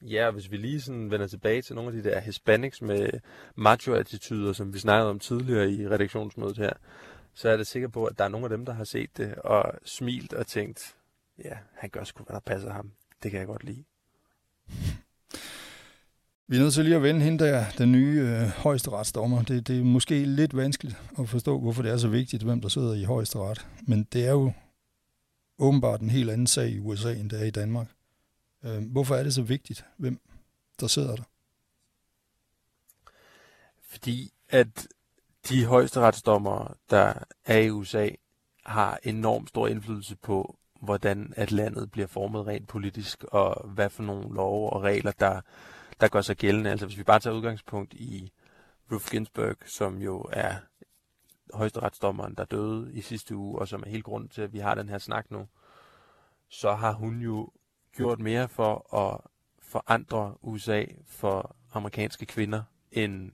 Ja, 0.00 0.30
hvis 0.30 0.50
vi 0.50 0.56
lige 0.56 0.80
sådan 0.80 1.10
vender 1.10 1.26
tilbage 1.26 1.62
til 1.62 1.74
nogle 1.74 1.96
af 1.96 2.02
de 2.02 2.10
der 2.10 2.20
hispanics 2.20 2.82
med 2.82 3.10
macho-attityder, 3.56 4.52
som 4.52 4.74
vi 4.74 4.78
snakkede 4.78 5.10
om 5.10 5.18
tidligere 5.18 5.70
i 5.70 5.88
redaktionsmødet 5.88 6.58
her, 6.58 6.72
så 7.34 7.48
er 7.48 7.56
det 7.56 7.66
sikker 7.66 7.88
på, 7.88 8.04
at 8.04 8.18
der 8.18 8.24
er 8.24 8.28
nogle 8.28 8.44
af 8.44 8.50
dem, 8.50 8.66
der 8.66 8.72
har 8.72 8.84
set 8.84 9.16
det 9.16 9.34
og 9.34 9.72
smilt 9.84 10.32
og 10.32 10.46
tænkt, 10.46 10.96
ja, 11.44 11.56
han 11.74 11.90
gør 11.90 12.04
sgu, 12.04 12.24
hvad 12.24 12.34
der 12.34 12.40
passer 12.40 12.72
ham. 12.72 12.92
Det 13.22 13.30
kan 13.30 13.40
jeg 13.40 13.46
godt 13.46 13.64
lide. 13.64 13.84
Vi 16.50 16.56
er 16.56 16.60
nødt 16.60 16.74
til 16.74 16.84
lige 16.84 16.96
at 16.96 17.02
vende 17.02 17.20
hende 17.20 17.44
der, 17.44 17.64
den 17.78 17.92
nye 17.92 18.20
øh, 18.20 18.48
højesteretsdommer. 18.48 19.42
Det, 19.42 19.68
det 19.68 19.78
er 19.78 19.84
måske 19.84 20.24
lidt 20.24 20.56
vanskeligt 20.56 20.96
at 21.18 21.28
forstå, 21.28 21.60
hvorfor 21.60 21.82
det 21.82 21.92
er 21.92 21.96
så 21.96 22.08
vigtigt, 22.08 22.42
hvem 22.42 22.60
der 22.60 22.68
sidder 22.68 22.94
i 22.94 23.04
højesteret. 23.04 23.66
Men 23.86 24.04
det 24.12 24.26
er 24.26 24.30
jo 24.30 24.52
åbenbart 25.58 26.00
en 26.00 26.10
helt 26.10 26.30
anden 26.30 26.46
sag 26.46 26.68
i 26.68 26.78
USA, 26.78 27.14
end 27.14 27.30
det 27.30 27.40
er 27.40 27.44
i 27.44 27.50
Danmark. 27.50 27.88
Øh, 28.64 28.90
hvorfor 28.90 29.16
er 29.16 29.22
det 29.22 29.34
så 29.34 29.42
vigtigt, 29.42 29.84
hvem 29.96 30.20
der 30.80 30.86
sidder 30.86 31.16
der? 31.16 31.22
Fordi 33.80 34.32
at 34.48 34.88
de 35.48 35.64
højesteretsdommere, 35.64 36.74
der 36.90 37.14
er 37.44 37.58
i 37.58 37.70
USA, 37.70 38.08
har 38.64 38.98
enormt 39.02 39.48
stor 39.48 39.68
indflydelse 39.68 40.16
på, 40.16 40.58
hvordan 40.80 41.32
at 41.36 41.52
landet 41.52 41.90
bliver 41.90 42.06
formet 42.06 42.46
rent 42.46 42.68
politisk, 42.68 43.24
og 43.24 43.68
hvad 43.68 43.90
for 43.90 44.02
nogle 44.02 44.34
love 44.34 44.70
og 44.70 44.82
regler, 44.82 45.12
der, 45.12 45.40
der 46.00 46.08
gør 46.08 46.20
sig 46.20 46.36
gældende. 46.36 46.70
Altså 46.70 46.86
hvis 46.86 46.98
vi 46.98 47.02
bare 47.02 47.20
tager 47.20 47.36
udgangspunkt 47.36 47.94
i 47.94 48.32
Ruth 48.92 49.10
Ginsburg, 49.10 49.56
som 49.66 50.02
jo 50.02 50.26
er 50.32 50.54
højesteretsdommeren, 51.54 52.34
der 52.34 52.44
døde 52.44 52.92
i 52.92 53.00
sidste 53.00 53.36
uge, 53.36 53.58
og 53.58 53.68
som 53.68 53.82
er 53.86 53.90
helt 53.90 54.04
grund 54.04 54.28
til, 54.28 54.42
at 54.42 54.52
vi 54.52 54.58
har 54.58 54.74
den 54.74 54.88
her 54.88 54.98
snak 54.98 55.30
nu, 55.30 55.48
så 56.48 56.74
har 56.74 56.92
hun 56.92 57.20
jo 57.20 57.50
gjort 57.96 58.20
mere 58.20 58.48
for 58.48 58.94
at 58.94 59.20
forandre 59.62 60.34
USA 60.42 60.84
for 61.06 61.56
amerikanske 61.72 62.26
kvinder, 62.26 62.62
end 62.92 63.32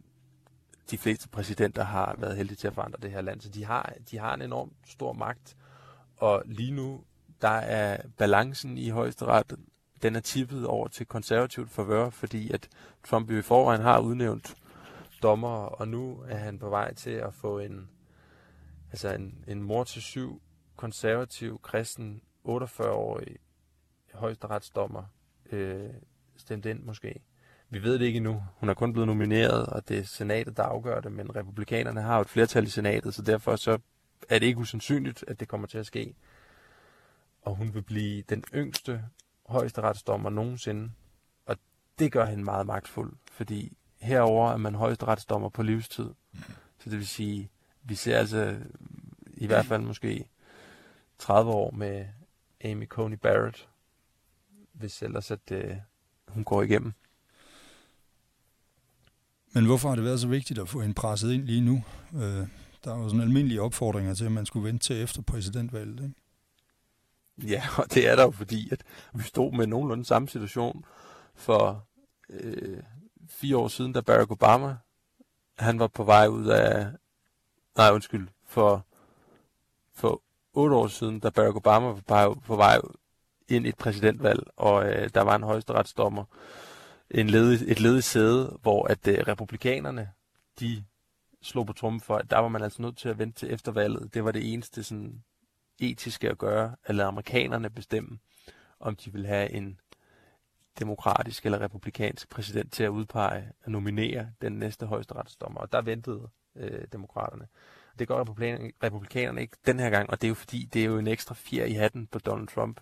de 0.90 0.98
fleste 0.98 1.28
præsidenter 1.28 1.84
har 1.84 2.14
været 2.18 2.36
heldige 2.36 2.56
til 2.56 2.66
at 2.66 2.74
forandre 2.74 2.98
det 3.02 3.10
her 3.10 3.20
land. 3.20 3.40
Så 3.40 3.48
de 3.48 3.64
har, 3.64 3.92
de 4.10 4.18
har 4.18 4.34
en 4.34 4.42
enorm 4.42 4.72
stor 4.86 5.12
magt, 5.12 5.56
og 6.16 6.42
lige 6.46 6.72
nu, 6.72 7.04
der 7.40 7.48
er 7.48 8.02
balancen 8.18 8.78
i 8.78 8.88
højesteret, 8.88 9.52
den 10.02 10.16
er 10.16 10.20
tippet 10.20 10.66
over 10.66 10.88
til 10.88 11.06
konservativt 11.06 11.70
forvør, 11.70 12.10
fordi 12.10 12.50
at 12.50 12.68
Trump 13.04 13.30
i 13.30 13.42
forvejen 13.42 13.80
har 13.80 14.00
udnævnt 14.00 14.56
dommer, 15.22 15.48
og 15.48 15.88
nu 15.88 16.22
er 16.28 16.36
han 16.36 16.58
på 16.58 16.68
vej 16.68 16.94
til 16.94 17.10
at 17.10 17.34
få 17.34 17.58
en, 17.58 17.88
altså 18.90 19.08
en, 19.08 19.44
en 19.48 19.62
mor 19.62 19.84
til 19.84 20.02
syv 20.02 20.42
konservativ, 20.76 21.60
kristen, 21.62 22.22
48-årig 22.44 23.36
højesteretsdommer 24.14 25.02
øh, 25.52 25.90
stemt 26.36 26.66
ind 26.66 26.82
måske. 26.82 27.20
Vi 27.70 27.82
ved 27.82 27.98
det 27.98 28.04
ikke 28.04 28.16
endnu. 28.16 28.42
Hun 28.56 28.68
er 28.68 28.74
kun 28.74 28.92
blevet 28.92 29.06
nomineret, 29.06 29.66
og 29.66 29.88
det 29.88 29.98
er 29.98 30.04
senatet, 30.04 30.56
der 30.56 30.62
afgør 30.62 31.00
det, 31.00 31.12
men 31.12 31.36
republikanerne 31.36 32.02
har 32.02 32.14
jo 32.14 32.20
et 32.20 32.28
flertal 32.28 32.64
i 32.64 32.70
senatet, 32.70 33.14
så 33.14 33.22
derfor 33.22 33.56
så 33.56 33.78
er 34.28 34.38
det 34.38 34.46
ikke 34.46 34.60
usandsynligt, 34.60 35.24
at 35.28 35.40
det 35.40 35.48
kommer 35.48 35.66
til 35.66 35.78
at 35.78 35.86
ske. 35.86 36.14
Og 37.42 37.54
hun 37.54 37.74
vil 37.74 37.82
blive 37.82 38.22
den 38.22 38.44
yngste 38.54 39.04
højesteretsdommer 39.46 40.30
nogensinde, 40.30 40.90
og 41.46 41.56
det 41.98 42.12
gør 42.12 42.24
hende 42.24 42.44
meget 42.44 42.66
magtfuld, 42.66 43.12
fordi 43.32 43.76
herover 44.00 44.50
er 44.52 44.56
man 44.56 44.74
højesteretsdommer 44.74 45.48
på 45.48 45.62
livstid. 45.62 46.10
Så 46.78 46.90
det 46.90 46.98
vil 46.98 47.08
sige, 47.08 47.50
vi 47.82 47.94
ser 47.94 48.18
altså 48.18 48.56
i 49.26 49.46
hvert 49.46 49.66
fald 49.66 49.82
måske 49.82 50.28
30 51.18 51.50
år 51.50 51.70
med 51.70 52.06
Amy 52.64 52.88
Coney 52.88 53.16
Barrett, 53.16 53.68
hvis 54.74 55.02
ellers 55.02 55.30
at 55.30 55.52
øh, 55.52 55.76
hun 56.28 56.44
går 56.44 56.62
igennem. 56.62 56.92
Men 59.52 59.66
hvorfor 59.66 59.88
har 59.88 59.96
det 59.96 60.04
været 60.04 60.20
så 60.20 60.28
vigtigt 60.28 60.58
at 60.58 60.68
få 60.68 60.80
hende 60.80 60.94
presset 60.94 61.32
ind 61.32 61.44
lige 61.44 61.60
nu? 61.60 61.84
Øh, 62.14 62.48
der 62.84 62.94
er 62.94 62.98
jo 62.98 63.08
sådan 63.08 63.20
almindelige 63.20 63.62
opfordringer 63.62 64.14
til, 64.14 64.24
at 64.24 64.32
man 64.32 64.46
skulle 64.46 64.66
vente 64.66 64.84
til 64.86 65.02
efter 65.02 65.22
præsidentvalget, 65.22 66.00
ikke? 66.00 66.14
Ja, 67.52 67.62
og 67.78 67.94
det 67.94 68.08
er 68.08 68.16
der 68.16 68.22
jo 68.22 68.30
fordi, 68.30 68.68
at 68.72 68.84
vi 69.14 69.22
stod 69.22 69.52
med 69.52 69.66
nogenlunde 69.66 70.04
samme 70.04 70.28
situation 70.28 70.84
for 71.34 71.86
øh, 72.30 72.82
fire 73.28 73.56
år 73.56 73.68
siden, 73.68 73.92
da 73.92 74.00
Barack 74.00 74.30
Obama, 74.30 74.76
han 75.58 75.78
var 75.78 75.86
på 75.86 76.04
vej 76.04 76.26
ud 76.26 76.46
af, 76.46 76.86
nej 77.76 77.90
undskyld, 77.90 78.28
for, 78.46 78.86
for 79.94 80.22
otte 80.52 80.76
år 80.76 80.86
siden, 80.86 81.20
da 81.20 81.30
Barack 81.30 81.56
Obama 81.56 81.86
var 81.86 81.94
på 81.94 82.14
vej, 82.14 82.34
på 82.46 82.56
vej 82.56 82.78
ind 83.48 83.66
i 83.66 83.68
et 83.68 83.76
præsidentvalg, 83.76 84.42
og 84.56 84.86
øh, 84.88 85.10
der 85.14 85.22
var 85.22 85.36
en 85.36 85.42
højesteretsdommer, 85.42 86.24
en 87.10 87.30
ledig, 87.30 87.70
et 87.70 87.80
ledigt 87.80 88.04
sæde, 88.04 88.58
hvor 88.62 88.86
at 88.86 89.08
øh, 89.08 89.18
republikanerne, 89.28 90.10
de 90.60 90.84
slog 91.42 91.66
på 91.66 91.72
trummen 91.72 92.00
for, 92.00 92.16
at 92.16 92.30
der 92.30 92.38
var 92.38 92.48
man 92.48 92.62
altså 92.62 92.82
nødt 92.82 92.96
til 92.98 93.08
at 93.08 93.18
vente 93.18 93.38
til 93.38 93.52
eftervalget. 93.52 94.14
Det 94.14 94.24
var 94.24 94.32
det 94.32 94.52
eneste 94.52 94.82
sådan, 94.82 95.22
etiske 95.78 96.30
at 96.30 96.38
gøre, 96.38 96.76
at 96.84 96.94
lade 96.94 97.08
amerikanerne 97.08 97.70
bestemme, 97.70 98.18
om 98.80 98.96
de 98.96 99.12
vil 99.12 99.26
have 99.26 99.50
en 99.50 99.80
demokratisk 100.78 101.44
eller 101.44 101.60
republikansk 101.60 102.28
præsident 102.28 102.72
til 102.72 102.84
at 102.84 102.88
udpege 102.88 103.52
og 103.64 103.70
nominere 103.70 104.28
den 104.42 104.52
næste 104.52 104.86
højesteretsdommer. 104.86 105.60
Og 105.60 105.72
der 105.72 105.82
ventede 105.82 106.28
øh, 106.56 106.84
demokraterne. 106.92 107.46
Det 107.98 108.08
gør 108.08 108.20
republikanerne 108.82 109.40
ikke 109.40 109.56
den 109.66 109.80
her 109.80 109.90
gang, 109.90 110.10
og 110.10 110.20
det 110.20 110.26
er 110.26 110.28
jo 110.28 110.34
fordi, 110.34 110.64
det 110.72 110.82
er 110.82 110.86
jo 110.86 110.98
en 110.98 111.06
ekstra 111.06 111.34
fjer 111.34 111.64
i 111.64 111.72
hatten 111.72 112.06
på 112.06 112.18
Donald 112.18 112.48
Trump. 112.48 112.80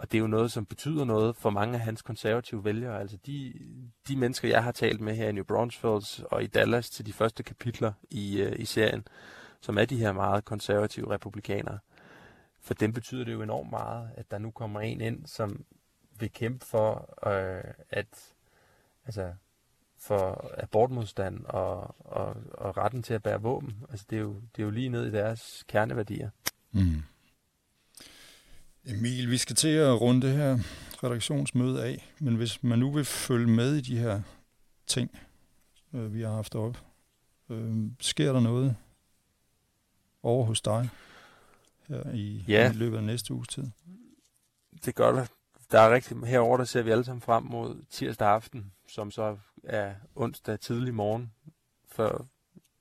Og 0.00 0.12
det 0.12 0.18
er 0.18 0.20
jo 0.20 0.26
noget, 0.26 0.52
som 0.52 0.66
betyder 0.66 1.04
noget 1.04 1.36
for 1.36 1.50
mange 1.50 1.74
af 1.74 1.80
hans 1.80 2.02
konservative 2.02 2.64
vælgere. 2.64 3.00
Altså 3.00 3.16
de, 3.26 3.54
de 4.08 4.16
mennesker, 4.16 4.48
jeg 4.48 4.64
har 4.64 4.72
talt 4.72 5.00
med 5.00 5.14
her 5.14 5.28
i 5.28 5.32
New 5.32 5.44
Braunfels 5.44 6.22
og 6.30 6.42
i 6.42 6.46
Dallas 6.46 6.90
til 6.90 7.06
de 7.06 7.12
første 7.12 7.42
kapitler 7.42 7.92
i, 8.10 8.40
øh, 8.40 8.58
i 8.58 8.64
serien, 8.64 9.06
som 9.60 9.78
er 9.78 9.84
de 9.84 9.96
her 9.96 10.12
meget 10.12 10.44
konservative 10.44 11.10
republikanere. 11.10 11.78
For 12.60 12.74
dem 12.74 12.92
betyder 12.92 13.24
det 13.24 13.32
jo 13.32 13.42
enormt 13.42 13.70
meget, 13.70 14.10
at 14.14 14.30
der 14.30 14.38
nu 14.38 14.50
kommer 14.50 14.80
en 14.80 15.00
ind, 15.00 15.26
som 15.26 15.64
vil 16.18 16.32
kæmpe 16.32 16.66
for, 16.66 17.18
øh, 17.28 17.74
at 17.90 18.34
altså, 19.04 19.32
for 19.98 20.50
abortmodstand 20.58 21.44
og, 21.44 21.94
og, 21.98 22.36
og 22.52 22.76
retten 22.76 23.02
til 23.02 23.14
at 23.14 23.22
bære 23.22 23.42
våben. 23.42 23.84
Altså 23.90 24.06
det 24.10 24.16
er 24.16 24.20
jo, 24.20 24.34
det 24.56 24.62
er 24.62 24.64
jo 24.64 24.70
lige 24.70 24.88
ned 24.88 25.06
i 25.06 25.12
deres 25.12 25.64
kerneværdier. 25.68 26.30
Mm. 26.72 27.02
Emil, 28.90 29.30
vi 29.30 29.36
skal 29.38 29.56
til 29.56 29.68
at 29.68 30.00
runde 30.00 30.26
det 30.26 30.36
her 30.36 30.58
redaktionsmøde 31.04 31.84
af, 31.84 32.12
men 32.18 32.36
hvis 32.36 32.62
man 32.62 32.78
nu 32.78 32.90
vil 32.92 33.04
følge 33.04 33.46
med 33.46 33.76
i 33.76 33.80
de 33.80 33.98
her 33.98 34.22
ting, 34.86 35.18
øh, 35.94 36.14
vi 36.14 36.22
har 36.22 36.30
haft 36.30 36.54
op, 36.54 36.76
øh, 37.50 37.76
sker 38.00 38.32
der 38.32 38.40
noget 38.40 38.76
over 40.22 40.44
hos 40.44 40.60
dig 40.60 40.88
her 41.88 42.10
i, 42.12 42.44
Ja. 42.48 42.70
i 42.70 42.74
løbet 42.74 42.96
af 42.96 43.04
næste 43.04 43.34
uges 43.34 43.48
tid. 43.48 43.64
Det 44.84 44.94
gør 44.94 45.12
der. 45.12 45.26
Der 45.70 45.80
er 45.80 45.94
rigtig, 45.94 46.16
herover 46.16 46.56
der 46.56 46.64
ser 46.64 46.82
vi 46.82 46.90
alle 46.90 47.04
sammen 47.04 47.20
frem 47.22 47.42
mod 47.44 47.82
tirsdag 47.90 48.28
aften, 48.28 48.72
som 48.88 49.10
så 49.10 49.36
er 49.64 49.94
onsdag 50.14 50.60
tidlig 50.60 50.94
morgen, 50.94 51.32
før 51.88 52.24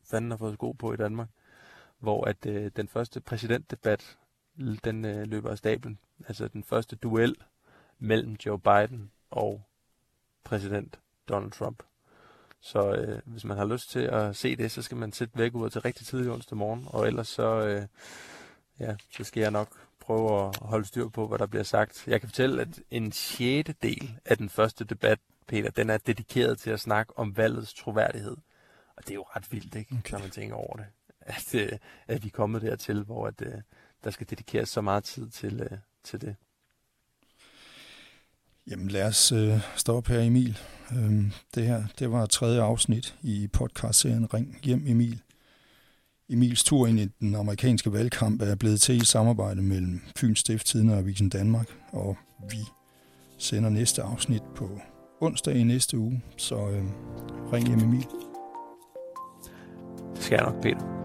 fanden 0.04 0.32
har 0.32 0.38
fået 0.38 0.54
sko 0.54 0.72
på 0.72 0.93
i 0.93 0.98
Danmark, 0.98 1.28
hvor 2.00 2.26
at 2.26 2.45
øh, 2.45 2.72
den 2.76 2.88
første 2.88 3.22
præsidentdebat, 3.22 4.17
den 4.84 5.06
øh, 5.06 5.28
løber 5.28 5.52
af 5.52 5.58
stablen. 5.58 6.00
Altså 6.28 6.48
den 6.48 6.63
første 6.63 6.95
duel 6.95 7.36
mellem 8.00 8.38
Joe 8.45 8.60
Biden 8.60 9.12
og 9.32 9.63
præsident 10.43 11.00
Donald 11.30 11.52
Trump. 11.52 11.84
Så 12.62 12.91
øh, 12.91 13.22
hvis 13.26 13.45
man 13.45 13.58
har 13.58 13.65
lyst 13.65 13.89
til 13.89 14.00
at 14.00 14.36
se 14.36 14.56
det, 14.56 14.72
så 14.72 14.82
skal 14.82 14.98
man 14.98 15.12
sætte 15.12 15.38
væk 15.38 15.56
ud 15.56 15.69
til 15.69 15.82
rigtig 15.82 16.08
tidlig 16.08 16.32
onsdag 16.32 16.58
morgen, 16.58 16.84
og 16.88 17.08
ellers 17.08 17.28
så, 17.28 17.67
øh, 17.67 17.86
ja, 18.80 18.95
så 19.12 19.24
skal 19.24 19.41
jeg 19.41 19.52
nok 19.52 19.69
prøve 20.00 20.48
at 20.48 20.56
holde 20.62 20.86
styr 20.86 21.08
på, 21.08 21.28
hvad 21.28 21.39
der 21.39 21.45
bliver 21.45 21.63
sagt. 21.63 22.08
Jeg 22.08 22.19
kan 22.19 22.30
fortælle, 22.30 22.62
at 22.62 22.80
en 22.91 23.12
sjette 23.12 23.76
del 23.82 24.19
af 24.26 24.38
den 24.38 24.50
første 24.50 24.86
debat, 24.86 25.19
Peter, 25.48 25.72
den 25.72 25.89
er 25.89 25.98
dedikeret 25.98 26.60
til 26.60 26.69
at 26.69 26.80
snakke 26.80 27.17
om 27.17 27.38
valgets 27.38 27.74
troværdighed. 27.74 28.38
Og 28.95 29.04
det 29.04 29.12
er 29.12 29.15
jo 29.15 29.26
ret 29.36 29.52
vildt, 29.52 29.76
ikke, 29.76 29.95
okay. 30.00 30.12
når 30.12 30.19
man 30.19 30.30
tænker 30.30 30.56
over 30.56 30.78
det. 30.78 30.86
At, 31.22 31.56
øh, 31.56 31.72
at 32.08 32.24
vi 32.24 32.28
er 32.28 32.32
kommet 32.32 32.62
dertil, 32.62 33.04
hvor 33.04 33.28
at, 33.28 33.41
øh, 33.41 33.54
der 34.04 34.10
skal 34.10 34.28
dedikeres 34.30 34.70
så 34.70 34.82
meget 34.82 35.04
tid 35.04 35.30
til, 35.30 35.62
øh, 35.62 35.78
til 36.04 36.22
det. 36.22 36.36
Jamen 38.68 38.88
lad 38.88 39.08
os 39.08 39.32
øh, 39.32 39.60
stoppe 39.76 40.14
her, 40.14 40.22
Emil. 40.22 40.60
Øhm, 40.92 41.32
det 41.56 41.66
her, 41.66 41.84
det 42.00 42.12
var 42.12 42.26
tredje 42.26 42.62
afsnit 42.62 43.16
i 43.22 43.48
podcastserien 43.48 44.34
Ring 44.34 44.60
hjem 44.64 44.84
Emil. 44.88 45.22
Emils 46.30 46.64
tur 46.64 46.88
ind 46.88 47.00
i 47.00 47.06
den 47.20 47.36
amerikanske 47.36 47.94
valgkamp 47.94 48.42
er 48.42 48.56
blevet 48.56 48.82
til 48.82 49.02
i 49.02 49.06
samarbejde 49.06 49.62
mellem 49.62 50.02
Fyns 50.16 50.40
Stifttidende 50.40 50.94
og 50.94 51.00
Avisen 51.00 51.30
Danmark, 51.30 51.68
og 51.92 52.18
vi 52.50 52.58
sender 53.38 53.70
næste 53.70 54.04
afsnit 54.04 54.44
på 54.56 54.80
onsdag 55.22 55.56
i 55.56 55.64
næste 55.64 55.98
uge, 55.98 56.24
så 56.38 56.56
øh, 56.56 56.84
ring 57.54 57.68
hjem 57.68 57.80
Emil. 57.80 58.08
Det 60.16 60.24
skal 60.24 60.36
jeg 60.36 60.46
nok, 60.46 60.62
Peter. 60.62 60.99